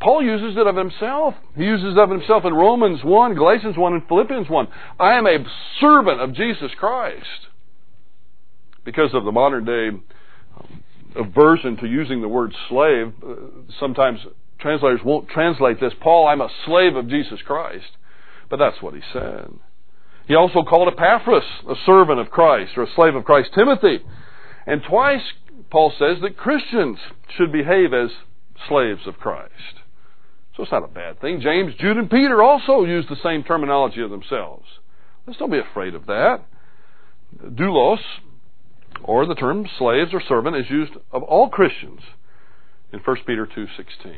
Paul 0.00 0.22
uses 0.22 0.56
it 0.56 0.66
of 0.66 0.76
himself. 0.76 1.34
He 1.56 1.64
uses 1.64 1.92
it 1.92 1.98
of 1.98 2.10
himself 2.10 2.44
in 2.44 2.54
Romans 2.54 3.00
1, 3.04 3.34
Galatians 3.34 3.76
1, 3.76 3.92
and 3.92 4.08
Philippians 4.08 4.48
1. 4.48 4.68
I 4.98 5.14
am 5.14 5.26
a 5.26 5.44
servant 5.80 6.20
of 6.20 6.32
Jesus 6.32 6.70
Christ 6.78 7.48
because 8.84 9.10
of 9.14 9.24
the 9.24 9.32
modern 9.32 9.64
day 9.64 9.88
um, 9.88 10.84
aversion 11.16 11.76
to 11.78 11.86
using 11.86 12.20
the 12.20 12.28
word 12.28 12.54
slave, 12.68 13.12
uh, 13.22 13.34
sometimes 13.78 14.20
translators 14.58 15.00
won't 15.04 15.28
translate 15.28 15.80
this, 15.80 15.92
Paul, 16.00 16.28
I'm 16.28 16.40
a 16.40 16.48
slave 16.66 16.96
of 16.96 17.08
Jesus 17.08 17.40
Christ. 17.46 17.86
But 18.48 18.58
that's 18.58 18.82
what 18.82 18.94
he 18.94 19.00
said. 19.12 19.50
He 20.26 20.34
also 20.34 20.62
called 20.62 20.92
Epaphras 20.92 21.44
a 21.68 21.74
servant 21.86 22.20
of 22.20 22.30
Christ 22.30 22.72
or 22.76 22.84
a 22.84 22.94
slave 22.94 23.14
of 23.14 23.24
Christ, 23.24 23.50
Timothy. 23.54 24.00
And 24.66 24.82
twice 24.88 25.22
Paul 25.70 25.92
says 25.98 26.18
that 26.22 26.36
Christians 26.36 26.98
should 27.36 27.52
behave 27.52 27.92
as 27.92 28.10
slaves 28.68 29.06
of 29.06 29.18
Christ. 29.18 29.80
So 30.56 30.62
it's 30.62 30.72
not 30.72 30.84
a 30.84 30.88
bad 30.88 31.20
thing. 31.20 31.40
James, 31.40 31.74
Jude, 31.78 31.96
and 31.96 32.10
Peter 32.10 32.42
also 32.42 32.84
use 32.84 33.06
the 33.08 33.16
same 33.22 33.42
terminology 33.44 34.02
of 34.02 34.10
themselves. 34.10 34.66
Let's 35.26 35.38
don't 35.38 35.50
be 35.50 35.58
afraid 35.58 35.94
of 35.94 36.06
that. 36.06 36.44
Doulos 37.42 38.00
or 39.04 39.26
the 39.26 39.34
term 39.34 39.66
slaves 39.78 40.10
or 40.12 40.20
servant 40.28 40.56
is 40.56 40.68
used 40.68 40.92
of 41.12 41.22
all 41.22 41.48
Christians 41.48 42.00
in 42.92 43.00
1 43.00 43.16
Peter 43.26 43.46
2:16. 43.46 44.16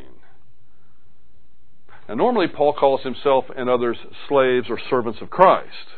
Now 2.08 2.14
normally 2.14 2.48
Paul 2.48 2.72
calls 2.72 3.02
himself 3.02 3.44
and 3.54 3.68
others 3.68 3.98
slaves 4.28 4.68
or 4.70 4.78
servants 4.78 5.20
of 5.20 5.30
Christ. 5.30 5.96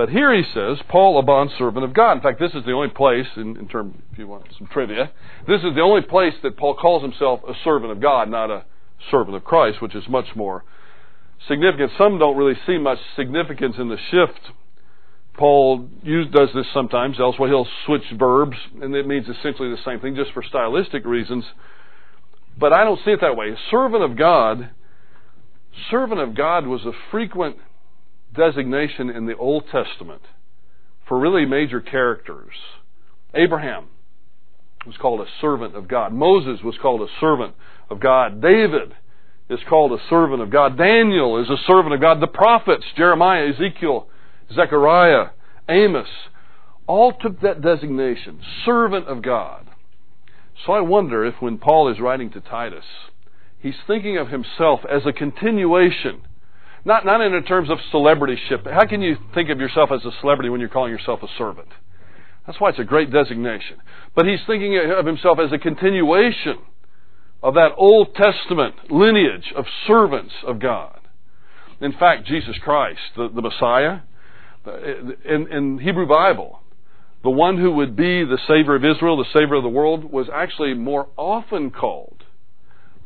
But 0.00 0.08
here 0.08 0.34
he 0.34 0.42
says, 0.54 0.78
Paul, 0.88 1.18
a 1.18 1.22
bondservant 1.22 1.84
of 1.84 1.92
God. 1.92 2.12
In 2.12 2.22
fact, 2.22 2.40
this 2.40 2.54
is 2.54 2.64
the 2.64 2.72
only 2.72 2.88
place, 2.88 3.26
in, 3.36 3.58
in 3.58 3.68
term, 3.68 4.02
if 4.10 4.18
you 4.18 4.26
want 4.26 4.46
some 4.56 4.66
trivia, 4.66 5.10
this 5.46 5.58
is 5.58 5.74
the 5.74 5.82
only 5.82 6.00
place 6.00 6.32
that 6.42 6.56
Paul 6.56 6.74
calls 6.74 7.02
himself 7.02 7.40
a 7.46 7.52
servant 7.64 7.92
of 7.92 8.00
God, 8.00 8.30
not 8.30 8.50
a 8.50 8.64
servant 9.10 9.36
of 9.36 9.44
Christ, 9.44 9.82
which 9.82 9.94
is 9.94 10.04
much 10.08 10.34
more 10.34 10.64
significant. 11.48 11.92
Some 11.98 12.18
don't 12.18 12.38
really 12.38 12.58
see 12.66 12.78
much 12.78 12.96
significance 13.14 13.76
in 13.78 13.90
the 13.90 13.98
shift 14.10 14.40
Paul 15.36 15.86
use, 16.02 16.28
does 16.32 16.48
this 16.54 16.64
sometimes. 16.72 17.20
Elsewhere, 17.20 17.50
he'll 17.50 17.68
switch 17.84 18.04
verbs, 18.18 18.56
and 18.80 18.94
it 18.94 19.06
means 19.06 19.26
essentially 19.28 19.68
the 19.68 19.82
same 19.84 20.00
thing, 20.00 20.16
just 20.16 20.32
for 20.32 20.42
stylistic 20.42 21.04
reasons. 21.04 21.44
But 22.58 22.72
I 22.72 22.84
don't 22.84 23.00
see 23.04 23.10
it 23.10 23.20
that 23.20 23.36
way. 23.36 23.54
Servant 23.70 24.02
of 24.02 24.16
God, 24.16 24.70
servant 25.90 26.22
of 26.22 26.34
God 26.34 26.66
was 26.66 26.86
a 26.86 26.92
frequent 27.10 27.58
designation 28.34 29.10
in 29.10 29.26
the 29.26 29.36
Old 29.36 29.64
Testament 29.70 30.22
for 31.08 31.18
really 31.18 31.46
major 31.46 31.80
characters. 31.80 32.52
Abraham 33.34 33.88
was 34.86 34.96
called 34.96 35.20
a 35.20 35.30
servant 35.40 35.76
of 35.76 35.88
God. 35.88 36.12
Moses 36.12 36.62
was 36.64 36.76
called 36.80 37.02
a 37.02 37.12
servant 37.20 37.54
of 37.90 38.00
God. 38.00 38.40
David 38.40 38.94
is 39.48 39.60
called 39.68 39.92
a 39.92 40.02
servant 40.08 40.40
of 40.40 40.50
God. 40.50 40.78
Daniel 40.78 41.42
is 41.42 41.50
a 41.50 41.62
servant 41.66 41.94
of 41.94 42.00
God. 42.00 42.20
The 42.20 42.28
prophets, 42.28 42.84
Jeremiah, 42.96 43.48
Ezekiel, 43.48 44.06
Zechariah, 44.54 45.30
Amos, 45.68 46.08
all 46.86 47.12
took 47.12 47.40
that 47.40 47.60
designation, 47.60 48.40
servant 48.64 49.06
of 49.06 49.22
God. 49.22 49.66
So 50.66 50.72
I 50.72 50.80
wonder 50.80 51.24
if 51.24 51.34
when 51.40 51.58
Paul 51.58 51.90
is 51.92 52.00
writing 52.00 52.30
to 52.30 52.40
Titus, 52.40 52.84
he's 53.58 53.74
thinking 53.86 54.16
of 54.18 54.28
himself 54.28 54.80
as 54.90 55.02
a 55.06 55.12
continuation, 55.12 56.22
not, 56.84 57.04
not 57.04 57.20
in 57.20 57.44
terms 57.44 57.70
of 57.70 57.78
celebrityship. 57.92 58.70
How 58.72 58.86
can 58.86 59.02
you 59.02 59.16
think 59.34 59.50
of 59.50 59.58
yourself 59.58 59.90
as 59.92 60.04
a 60.04 60.10
celebrity 60.20 60.48
when 60.48 60.60
you're 60.60 60.70
calling 60.70 60.92
yourself 60.92 61.22
a 61.22 61.28
servant? 61.36 61.68
That's 62.46 62.60
why 62.60 62.70
it's 62.70 62.78
a 62.78 62.84
great 62.84 63.12
designation. 63.12 63.76
But 64.14 64.26
he's 64.26 64.40
thinking 64.46 64.78
of 64.98 65.06
himself 65.06 65.38
as 65.38 65.52
a 65.52 65.58
continuation 65.58 66.58
of 67.42 67.54
that 67.54 67.70
Old 67.76 68.14
Testament 68.14 68.90
lineage 68.90 69.52
of 69.54 69.64
servants 69.86 70.32
of 70.46 70.58
God. 70.58 70.98
In 71.80 71.92
fact, 71.92 72.26
Jesus 72.26 72.56
Christ, 72.62 73.00
the, 73.16 73.28
the 73.34 73.42
Messiah, 73.42 74.00
uh, 74.66 74.76
in, 75.24 75.48
in 75.50 75.78
Hebrew 75.78 76.06
Bible, 76.06 76.60
the 77.22 77.30
one 77.30 77.58
who 77.58 77.72
would 77.72 77.96
be 77.96 78.24
the 78.24 78.38
Savior 78.46 78.74
of 78.74 78.84
Israel, 78.84 79.16
the 79.16 79.24
Savior 79.32 79.54
of 79.54 79.62
the 79.62 79.68
world, 79.68 80.10
was 80.10 80.28
actually 80.32 80.74
more 80.74 81.08
often 81.16 81.70
called 81.70 82.24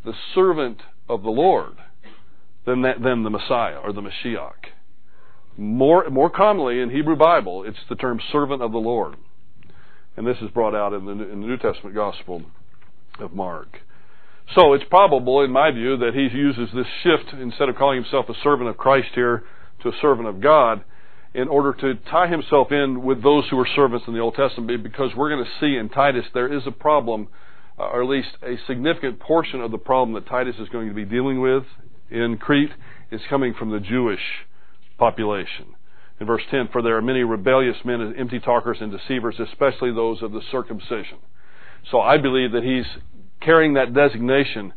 the 0.04 0.14
servant 0.34 0.80
of 1.08 1.22
the 1.22 1.30
Lord 1.30 1.76
than, 2.66 2.82
that, 2.82 3.02
than 3.02 3.22
the 3.22 3.30
Messiah 3.30 3.76
or 3.76 3.92
the 3.92 4.02
Mashiach. 4.02 4.70
More, 5.56 6.08
more 6.10 6.30
commonly 6.30 6.80
in 6.80 6.90
Hebrew 6.90 7.16
Bible, 7.16 7.64
it's 7.64 7.78
the 7.88 7.94
term 7.94 8.20
servant 8.32 8.62
of 8.62 8.72
the 8.72 8.78
Lord. 8.78 9.16
And 10.16 10.26
this 10.26 10.36
is 10.42 10.50
brought 10.50 10.74
out 10.74 10.92
in 10.92 11.04
the, 11.04 11.12
in 11.12 11.40
the 11.40 11.46
New 11.46 11.56
Testament 11.56 11.94
Gospel 11.94 12.42
of 13.20 13.32
Mark. 13.32 13.78
So 14.54 14.74
it's 14.74 14.84
probable, 14.90 15.42
in 15.42 15.50
my 15.50 15.70
view, 15.70 15.96
that 15.98 16.14
he 16.14 16.36
uses 16.36 16.68
this 16.74 16.86
shift, 17.02 17.32
instead 17.40 17.68
of 17.68 17.76
calling 17.76 18.02
himself 18.02 18.28
a 18.28 18.34
servant 18.42 18.68
of 18.68 18.76
Christ 18.76 19.08
here, 19.14 19.44
to 19.82 19.88
a 19.88 19.92
servant 20.00 20.28
of 20.28 20.40
God, 20.40 20.84
in 21.34 21.48
order 21.48 21.72
to 21.72 21.94
tie 22.10 22.28
himself 22.28 22.70
in 22.70 23.02
with 23.02 23.22
those 23.22 23.44
who 23.50 23.56
were 23.56 23.68
servants 23.74 24.06
in 24.06 24.14
the 24.14 24.20
Old 24.20 24.34
Testament 24.34 24.82
because 24.82 25.10
we're 25.16 25.30
going 25.30 25.44
to 25.44 25.50
see 25.60 25.76
in 25.76 25.88
Titus 25.88 26.24
there 26.32 26.52
is 26.52 26.62
a 26.66 26.70
problem, 26.70 27.28
uh, 27.78 27.84
or 27.84 28.02
at 28.02 28.08
least 28.08 28.28
a 28.42 28.56
significant 28.68 29.18
portion 29.18 29.60
of 29.60 29.72
the 29.72 29.78
problem 29.78 30.14
that 30.14 30.28
Titus 30.28 30.54
is 30.60 30.68
going 30.68 30.88
to 30.88 30.94
be 30.94 31.04
dealing 31.04 31.40
with 31.40 31.64
in 32.10 32.38
Crete 32.38 32.72
is 33.10 33.20
coming 33.28 33.54
from 33.54 33.70
the 33.70 33.80
Jewish 33.80 34.20
population. 34.98 35.74
In 36.20 36.26
verse 36.26 36.42
10, 36.50 36.68
for 36.72 36.82
there 36.82 36.96
are 36.96 37.02
many 37.02 37.22
rebellious 37.22 37.76
men 37.84 38.00
and 38.00 38.16
empty 38.16 38.38
talkers 38.38 38.78
and 38.80 38.92
deceivers, 38.92 39.36
especially 39.40 39.92
those 39.92 40.22
of 40.22 40.32
the 40.32 40.40
circumcision. 40.50 41.18
So 41.90 42.00
I 42.00 42.18
believe 42.18 42.52
that 42.52 42.62
he's 42.62 42.86
carrying 43.40 43.74
that 43.74 43.92
designation 43.92 44.72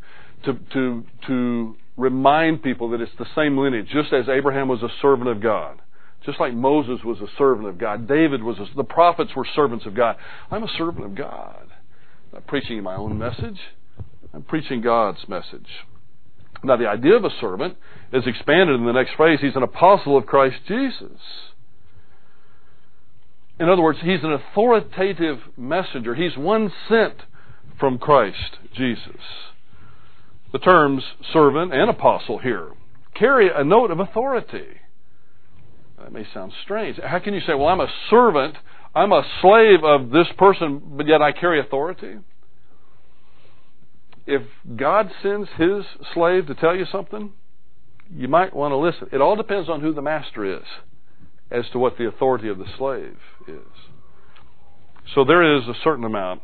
to, 0.46 0.60
to, 0.74 1.04
to 1.28 1.76
remind 1.96 2.64
people 2.64 2.90
that 2.90 3.02
it's 3.02 3.12
the 3.18 3.28
same 3.36 3.58
lineage, 3.58 3.88
just 3.94 4.14
as 4.14 4.28
Abraham 4.28 4.68
was 4.68 4.82
a 4.82 4.90
servant 5.02 5.30
of 5.30 5.42
God 5.42 5.82
just 6.28 6.42
like 6.42 6.54
Moses 6.54 7.04
was 7.06 7.20
a 7.20 7.38
servant 7.38 7.70
of 7.70 7.78
God, 7.78 8.06
David 8.06 8.44
was, 8.44 8.58
a, 8.60 8.66
the 8.76 8.84
prophets 8.84 9.32
were 9.36 9.46
servants 9.56 9.86
of 9.86 9.96
God. 9.96 10.18
I'm 10.52 10.64
a 10.64 10.68
servant 10.78 11.06
of 11.06 11.16
God. 11.16 11.68
I'm 11.70 12.34
not 12.34 12.48
preaching 12.48 12.84
my 12.84 12.96
own 12.96 13.18
message. 13.18 13.58
I'm 14.34 14.44
preaching 14.44 14.82
God's 14.82 15.20
message. 15.30 15.68
Now, 16.64 16.78
the 16.78 16.88
idea 16.88 17.16
of 17.16 17.24
a 17.24 17.30
servant 17.40 17.78
is 18.12 18.24
expanded 18.26 18.80
in 18.80 18.86
the 18.86 18.92
next 18.92 19.16
phrase. 19.16 19.40
He's 19.42 19.56
an 19.56 19.64
apostle 19.64 20.18
of 20.18 20.26
Christ 20.26 20.58
Jesus. 20.68 21.20
In 23.60 23.70
other 23.70 23.82
words, 23.82 24.00
he's 24.02 24.24
an 24.24 24.34
authoritative 24.34 25.40
messenger. 25.56 26.16
He's 26.16 26.38
one 26.38 26.72
sent 26.90 27.16
from 27.80 27.98
Christ 27.98 28.58
Jesus. 28.76 29.22
The 30.52 30.60
terms 30.60 31.04
servant 31.34 31.74
and 31.74 31.90
apostle 31.90 32.40
here 32.40 32.72
carry 33.14 33.50
a 33.54 33.64
note 33.64 33.92
of 33.92 34.00
authority. 34.00 34.78
That 36.00 36.12
may 36.12 36.26
sound 36.34 36.54
strange. 36.64 37.00
How 37.04 37.20
can 37.20 37.34
you 37.34 37.42
say, 37.42 37.54
well, 37.56 37.68
I'm 37.68 37.82
a 37.82 37.92
servant 38.10 38.56
I'm 38.98 39.12
a 39.12 39.22
slave 39.42 39.84
of 39.84 40.10
this 40.10 40.26
person, 40.40 40.82
but 40.98 41.06
yet 41.06 41.22
I 41.22 41.32
carry 41.32 41.60
authority. 41.60 42.16
If 44.28 44.42
God 44.76 45.10
sends 45.24 45.48
his 45.58 45.86
slave 46.14 46.48
to 46.48 46.56
tell 46.56 46.76
you 46.76 46.86
something, 46.92 47.32
you 48.14 48.28
might 48.28 48.54
want 48.54 48.74
to 48.74 48.78
listen. 48.78 49.08
It 49.14 49.22
all 49.22 49.38
depends 49.38 49.70
on 49.70 49.80
who 49.80 49.94
the 49.94 50.02
master 50.02 50.58
is 50.58 50.66
as 51.50 51.64
to 51.72 51.80
what 51.80 51.98
the 51.98 52.08
authority 52.08 52.50
of 52.50 52.58
the 52.58 52.66
slave 52.78 53.18
is. 53.48 53.72
So 55.16 55.24
there 55.24 55.58
is 55.58 55.64
a 55.64 55.74
certain 55.82 56.04
amount 56.04 56.42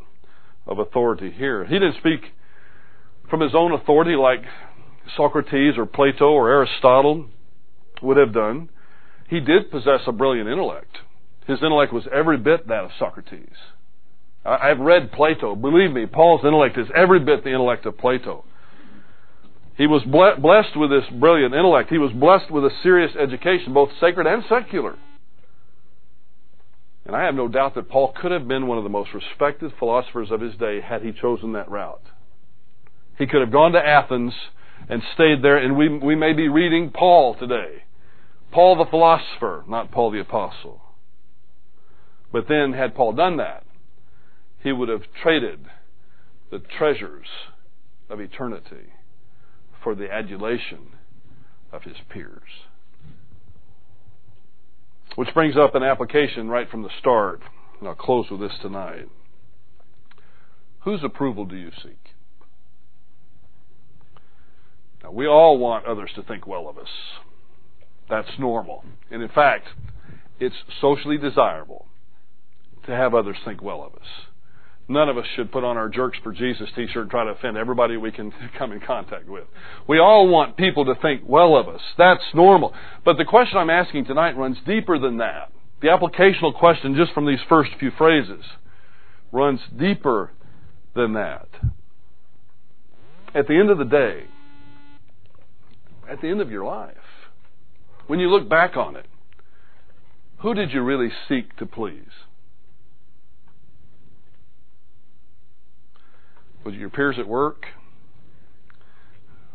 of 0.66 0.78
authority 0.78 1.30
here. 1.30 1.66
He 1.66 1.74
didn't 1.74 1.98
speak 1.98 2.20
from 3.28 3.40
his 3.40 3.54
own 3.54 3.72
authority 3.72 4.16
like 4.16 4.42
Socrates 5.14 5.74
or 5.76 5.84
Plato 5.84 6.30
or 6.30 6.50
Aristotle 6.50 7.26
would 8.02 8.16
have 8.16 8.32
done. 8.32 8.70
He 9.28 9.40
did 9.40 9.70
possess 9.70 10.00
a 10.06 10.12
brilliant 10.12 10.48
intellect. 10.48 10.98
His 11.46 11.58
intellect 11.58 11.92
was 11.92 12.04
every 12.10 12.38
bit 12.38 12.66
that 12.68 12.84
of 12.84 12.90
Socrates. 12.98 13.56
I've 14.44 14.78
read 14.78 15.12
Plato. 15.12 15.54
Believe 15.56 15.92
me, 15.92 16.06
Paul's 16.06 16.44
intellect 16.44 16.76
is 16.76 16.86
every 16.94 17.20
bit 17.20 17.44
the 17.44 17.50
intellect 17.50 17.86
of 17.86 17.96
Plato. 17.96 18.44
He 19.76 19.86
was 19.86 20.02
blessed 20.04 20.76
with 20.76 20.90
this 20.90 21.04
brilliant 21.18 21.54
intellect. 21.54 21.90
He 21.90 21.98
was 21.98 22.12
blessed 22.12 22.50
with 22.50 22.64
a 22.64 22.70
serious 22.82 23.16
education, 23.16 23.72
both 23.72 23.90
sacred 24.00 24.26
and 24.26 24.44
secular. 24.48 24.96
And 27.06 27.16
I 27.16 27.24
have 27.24 27.34
no 27.34 27.48
doubt 27.48 27.74
that 27.74 27.88
Paul 27.88 28.14
could 28.20 28.32
have 28.32 28.46
been 28.46 28.66
one 28.66 28.78
of 28.78 28.84
the 28.84 28.90
most 28.90 29.10
respected 29.12 29.72
philosophers 29.78 30.30
of 30.30 30.40
his 30.40 30.54
day 30.56 30.80
had 30.80 31.02
he 31.02 31.12
chosen 31.12 31.52
that 31.52 31.70
route. 31.70 32.02
He 33.18 33.26
could 33.26 33.40
have 33.40 33.52
gone 33.52 33.72
to 33.72 33.78
Athens 33.78 34.32
and 34.88 35.02
stayed 35.14 35.42
there, 35.42 35.56
and 35.56 35.76
we, 35.76 35.88
we 35.98 36.14
may 36.14 36.32
be 36.32 36.48
reading 36.48 36.90
Paul 36.90 37.34
today. 37.34 37.84
Paul 38.52 38.76
the 38.76 38.90
philosopher, 38.90 39.64
not 39.68 39.90
Paul 39.90 40.10
the 40.10 40.20
apostle. 40.20 40.82
But 42.32 42.46
then, 42.48 42.72
had 42.72 42.94
Paul 42.94 43.12
done 43.12 43.38
that, 43.38 43.64
he 44.64 44.72
would 44.72 44.88
have 44.88 45.02
traded 45.22 45.60
the 46.50 46.58
treasures 46.58 47.26
of 48.08 48.18
eternity 48.18 48.94
for 49.82 49.94
the 49.94 50.10
adulation 50.10 50.88
of 51.70 51.82
his 51.82 51.96
peers. 52.08 52.64
Which 55.16 55.34
brings 55.34 55.56
up 55.56 55.74
an 55.74 55.82
application 55.82 56.48
right 56.48 56.68
from 56.68 56.82
the 56.82 56.88
start, 56.98 57.42
and 57.78 57.86
I'll 57.86 57.94
close 57.94 58.26
with 58.30 58.40
this 58.40 58.58
tonight. 58.62 59.08
Whose 60.80 61.04
approval 61.04 61.44
do 61.44 61.56
you 61.56 61.70
seek? 61.82 61.98
Now, 65.02 65.12
we 65.12 65.26
all 65.26 65.58
want 65.58 65.84
others 65.84 66.10
to 66.14 66.22
think 66.22 66.46
well 66.46 66.68
of 66.68 66.78
us. 66.78 66.88
That's 68.08 68.38
normal. 68.38 68.82
And 69.10 69.22
in 69.22 69.28
fact, 69.28 69.66
it's 70.40 70.56
socially 70.80 71.18
desirable 71.18 71.86
to 72.86 72.92
have 72.92 73.14
others 73.14 73.36
think 73.44 73.62
well 73.62 73.82
of 73.82 73.94
us. 73.94 74.08
None 74.86 75.08
of 75.08 75.16
us 75.16 75.24
should 75.34 75.50
put 75.50 75.64
on 75.64 75.78
our 75.78 75.88
Jerks 75.88 76.18
for 76.22 76.32
Jesus 76.32 76.68
t 76.76 76.86
shirt 76.92 77.02
and 77.02 77.10
try 77.10 77.24
to 77.24 77.30
offend 77.30 77.56
everybody 77.56 77.96
we 77.96 78.12
can 78.12 78.32
come 78.58 78.72
in 78.72 78.80
contact 78.80 79.28
with. 79.28 79.44
We 79.88 79.98
all 79.98 80.28
want 80.28 80.56
people 80.56 80.84
to 80.86 80.94
think 81.00 81.22
well 81.26 81.56
of 81.56 81.68
us. 81.68 81.80
That's 81.96 82.22
normal. 82.34 82.74
But 83.04 83.16
the 83.16 83.24
question 83.24 83.56
I'm 83.56 83.70
asking 83.70 84.04
tonight 84.04 84.36
runs 84.36 84.58
deeper 84.66 84.98
than 84.98 85.18
that. 85.18 85.50
The 85.80 85.88
applicational 85.88 86.54
question, 86.54 86.94
just 86.96 87.12
from 87.12 87.26
these 87.26 87.40
first 87.48 87.70
few 87.78 87.90
phrases, 87.96 88.44
runs 89.32 89.60
deeper 89.76 90.32
than 90.94 91.14
that. 91.14 91.48
At 93.34 93.48
the 93.48 93.58
end 93.58 93.70
of 93.70 93.78
the 93.78 93.84
day, 93.84 94.24
at 96.08 96.20
the 96.20 96.28
end 96.28 96.40
of 96.40 96.50
your 96.50 96.64
life, 96.64 96.94
when 98.06 98.20
you 98.20 98.28
look 98.28 98.48
back 98.48 98.76
on 98.76 98.96
it, 98.96 99.06
who 100.38 100.54
did 100.54 100.72
you 100.72 100.82
really 100.82 101.10
seek 101.28 101.56
to 101.56 101.66
please? 101.66 102.10
Was 106.64 106.74
it 106.74 106.78
your 106.78 106.90
peers 106.90 107.16
at 107.18 107.28
work? 107.28 107.66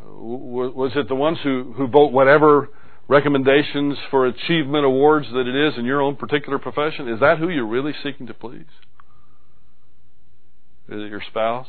Was 0.05 0.91
it 0.95 1.07
the 1.07 1.15
ones 1.15 1.39
who, 1.43 1.73
who 1.75 1.87
vote 1.87 2.11
whatever 2.11 2.69
recommendations 3.07 3.97
for 4.11 4.27
achievement 4.27 4.85
awards 4.85 5.27
that 5.33 5.47
it 5.47 5.55
is 5.55 5.77
in 5.77 5.85
your 5.85 6.01
own 6.01 6.15
particular 6.15 6.59
profession? 6.59 7.09
Is 7.09 7.19
that 7.19 7.39
who 7.39 7.49
you're 7.49 7.67
really 7.67 7.93
seeking 8.03 8.27
to 8.27 8.33
please? 8.33 8.65
Is 10.87 11.01
it 11.03 11.09
your 11.09 11.21
spouse? 11.27 11.67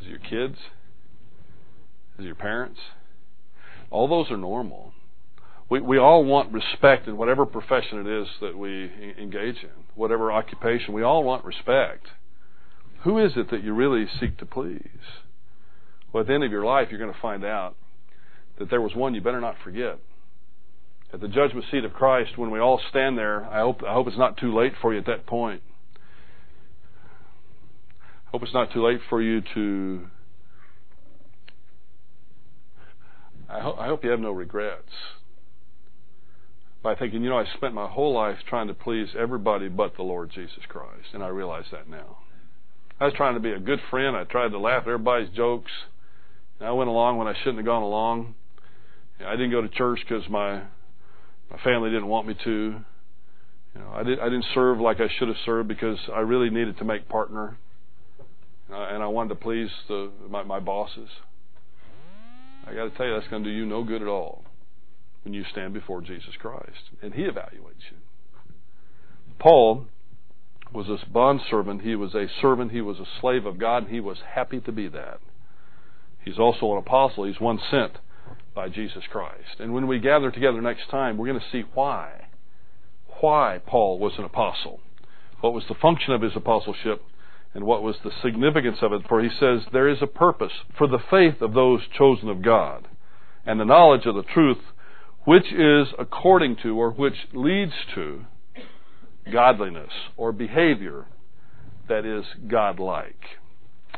Is 0.00 0.06
it 0.06 0.10
your 0.10 0.18
kids? 0.18 0.58
Is 2.18 2.24
it 2.24 2.24
your 2.24 2.34
parents? 2.34 2.78
All 3.90 4.08
those 4.08 4.30
are 4.30 4.36
normal. 4.36 4.92
We, 5.70 5.80
we 5.80 5.98
all 5.98 6.24
want 6.24 6.52
respect 6.52 7.08
in 7.08 7.16
whatever 7.16 7.44
profession 7.44 8.06
it 8.06 8.22
is 8.22 8.28
that 8.40 8.56
we 8.56 8.90
engage 9.20 9.56
in, 9.62 9.70
whatever 9.94 10.32
occupation. 10.32 10.94
We 10.94 11.02
all 11.02 11.24
want 11.24 11.44
respect. 11.44 12.06
Who 13.04 13.18
is 13.18 13.32
it 13.36 13.50
that 13.50 13.62
you 13.62 13.74
really 13.74 14.06
seek 14.20 14.38
to 14.38 14.46
please? 14.46 14.82
Well, 16.12 16.22
at 16.22 16.26
the 16.26 16.34
end 16.34 16.44
of 16.44 16.50
your 16.50 16.64
life, 16.64 16.88
you're 16.90 16.98
going 16.98 17.12
to 17.12 17.20
find 17.20 17.44
out 17.44 17.76
that 18.58 18.70
there 18.70 18.80
was 18.80 18.94
one 18.94 19.14
you 19.14 19.20
better 19.20 19.40
not 19.40 19.56
forget. 19.62 19.98
At 21.12 21.20
the 21.20 21.28
judgment 21.28 21.64
seat 21.70 21.84
of 21.84 21.92
Christ, 21.92 22.36
when 22.36 22.50
we 22.50 22.58
all 22.58 22.80
stand 22.90 23.16
there, 23.16 23.44
I 23.46 23.60
hope, 23.60 23.82
I 23.82 23.92
hope 23.92 24.08
it's 24.08 24.18
not 24.18 24.36
too 24.36 24.54
late 24.54 24.72
for 24.82 24.92
you 24.92 24.98
at 24.98 25.06
that 25.06 25.26
point. 25.26 25.62
I 28.26 28.30
hope 28.30 28.42
it's 28.42 28.52
not 28.52 28.72
too 28.72 28.84
late 28.84 29.00
for 29.08 29.22
you 29.22 29.42
to. 29.54 30.06
I, 33.48 33.60
ho- 33.60 33.76
I 33.78 33.86
hope 33.86 34.04
you 34.04 34.10
have 34.10 34.20
no 34.20 34.32
regrets 34.32 34.92
by 36.82 36.94
thinking, 36.94 37.22
you 37.22 37.30
know, 37.30 37.38
I 37.38 37.44
spent 37.56 37.72
my 37.72 37.88
whole 37.88 38.12
life 38.12 38.36
trying 38.46 38.68
to 38.68 38.74
please 38.74 39.08
everybody 39.18 39.68
but 39.68 39.96
the 39.96 40.02
Lord 40.02 40.30
Jesus 40.30 40.60
Christ, 40.68 41.08
and 41.14 41.22
I 41.22 41.28
realize 41.28 41.64
that 41.72 41.88
now. 41.88 42.18
I 43.00 43.04
was 43.04 43.14
trying 43.14 43.34
to 43.34 43.40
be 43.40 43.52
a 43.52 43.60
good 43.60 43.80
friend. 43.90 44.16
I 44.16 44.24
tried 44.24 44.48
to 44.48 44.58
laugh 44.58 44.82
at 44.82 44.88
everybody's 44.88 45.30
jokes. 45.30 45.70
I 46.60 46.72
went 46.72 46.90
along 46.90 47.18
when 47.18 47.28
I 47.28 47.34
shouldn't 47.38 47.58
have 47.58 47.66
gone 47.66 47.82
along. 47.82 48.34
I 49.24 49.32
didn't 49.32 49.52
go 49.52 49.62
to 49.62 49.68
church 49.68 50.00
because 50.08 50.28
my 50.28 50.62
my 51.50 51.58
family 51.62 51.90
didn't 51.90 52.08
want 52.08 52.26
me 52.26 52.36
to. 52.44 52.50
You 53.74 53.80
know, 53.80 53.90
I 53.94 54.02
didn't 54.02 54.20
I 54.20 54.24
didn't 54.24 54.46
serve 54.54 54.80
like 54.80 55.00
I 55.00 55.08
should 55.18 55.28
have 55.28 55.36
served 55.44 55.68
because 55.68 55.98
I 56.12 56.20
really 56.20 56.50
needed 56.50 56.78
to 56.78 56.84
make 56.84 57.08
partner, 57.08 57.56
uh, 58.72 58.74
and 58.74 59.02
I 59.02 59.06
wanted 59.06 59.30
to 59.30 59.34
please 59.36 59.70
the 59.86 60.10
my, 60.28 60.42
my 60.42 60.58
bosses. 60.58 61.08
I 62.66 62.74
got 62.74 62.84
to 62.84 62.90
tell 62.90 63.06
you, 63.06 63.14
that's 63.14 63.28
going 63.28 63.44
to 63.44 63.48
do 63.48 63.54
you 63.54 63.64
no 63.64 63.84
good 63.84 64.02
at 64.02 64.08
all 64.08 64.44
when 65.22 65.32
you 65.32 65.44
stand 65.52 65.72
before 65.72 66.00
Jesus 66.00 66.34
Christ 66.40 66.90
and 67.00 67.14
He 67.14 67.22
evaluates 67.22 67.86
you. 67.90 67.96
Paul 69.38 69.86
was 70.72 70.88
a 70.88 70.98
bondservant. 71.10 71.82
He 71.82 71.94
was 71.94 72.14
a 72.14 72.26
servant. 72.40 72.72
He 72.72 72.80
was 72.80 72.98
a 72.98 73.20
slave 73.20 73.46
of 73.46 73.58
God, 73.58 73.84
and 73.84 73.92
he 73.92 74.00
was 74.00 74.18
happy 74.34 74.60
to 74.60 74.72
be 74.72 74.88
that. 74.88 75.20
He's 76.24 76.38
also 76.38 76.72
an 76.72 76.78
apostle. 76.78 77.24
He's 77.24 77.40
one 77.40 77.58
sent 77.70 77.92
by 78.54 78.68
Jesus 78.68 79.04
Christ. 79.10 79.60
And 79.60 79.72
when 79.72 79.86
we 79.86 79.98
gather 79.98 80.30
together 80.30 80.60
next 80.60 80.90
time, 80.90 81.16
we're 81.16 81.28
going 81.28 81.40
to 81.40 81.50
see 81.50 81.64
why. 81.74 82.26
Why 83.20 83.60
Paul 83.64 83.98
was 83.98 84.12
an 84.18 84.24
apostle. 84.24 84.80
What 85.40 85.54
was 85.54 85.64
the 85.68 85.74
function 85.74 86.12
of 86.12 86.22
his 86.22 86.32
apostleship, 86.34 87.02
and 87.54 87.64
what 87.64 87.82
was 87.82 87.96
the 88.04 88.10
significance 88.22 88.78
of 88.82 88.92
it. 88.92 89.02
For 89.08 89.22
he 89.22 89.30
says, 89.30 89.60
There 89.72 89.88
is 89.88 90.02
a 90.02 90.06
purpose 90.06 90.52
for 90.76 90.86
the 90.86 90.98
faith 91.10 91.40
of 91.40 91.54
those 91.54 91.80
chosen 91.96 92.28
of 92.28 92.42
God, 92.42 92.88
and 93.46 93.58
the 93.58 93.64
knowledge 93.64 94.06
of 94.06 94.14
the 94.14 94.22
truth, 94.22 94.58
which 95.24 95.52
is 95.52 95.88
according 95.98 96.56
to, 96.62 96.78
or 96.78 96.90
which 96.90 97.28
leads 97.32 97.72
to, 97.94 98.24
godliness 99.32 99.92
or 100.16 100.32
behavior 100.32 101.06
that 101.88 102.04
is 102.04 102.24
godlike 102.48 103.20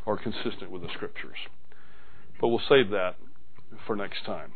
or 0.07 0.17
consistent 0.17 0.71
with 0.71 0.83
the 0.83 0.89
scriptures. 0.95 1.37
But 2.41 2.49
we'll 2.49 2.63
save 2.69 2.91
that 2.91 3.17
for 3.87 3.97
next 3.97 4.25
time. 4.25 4.53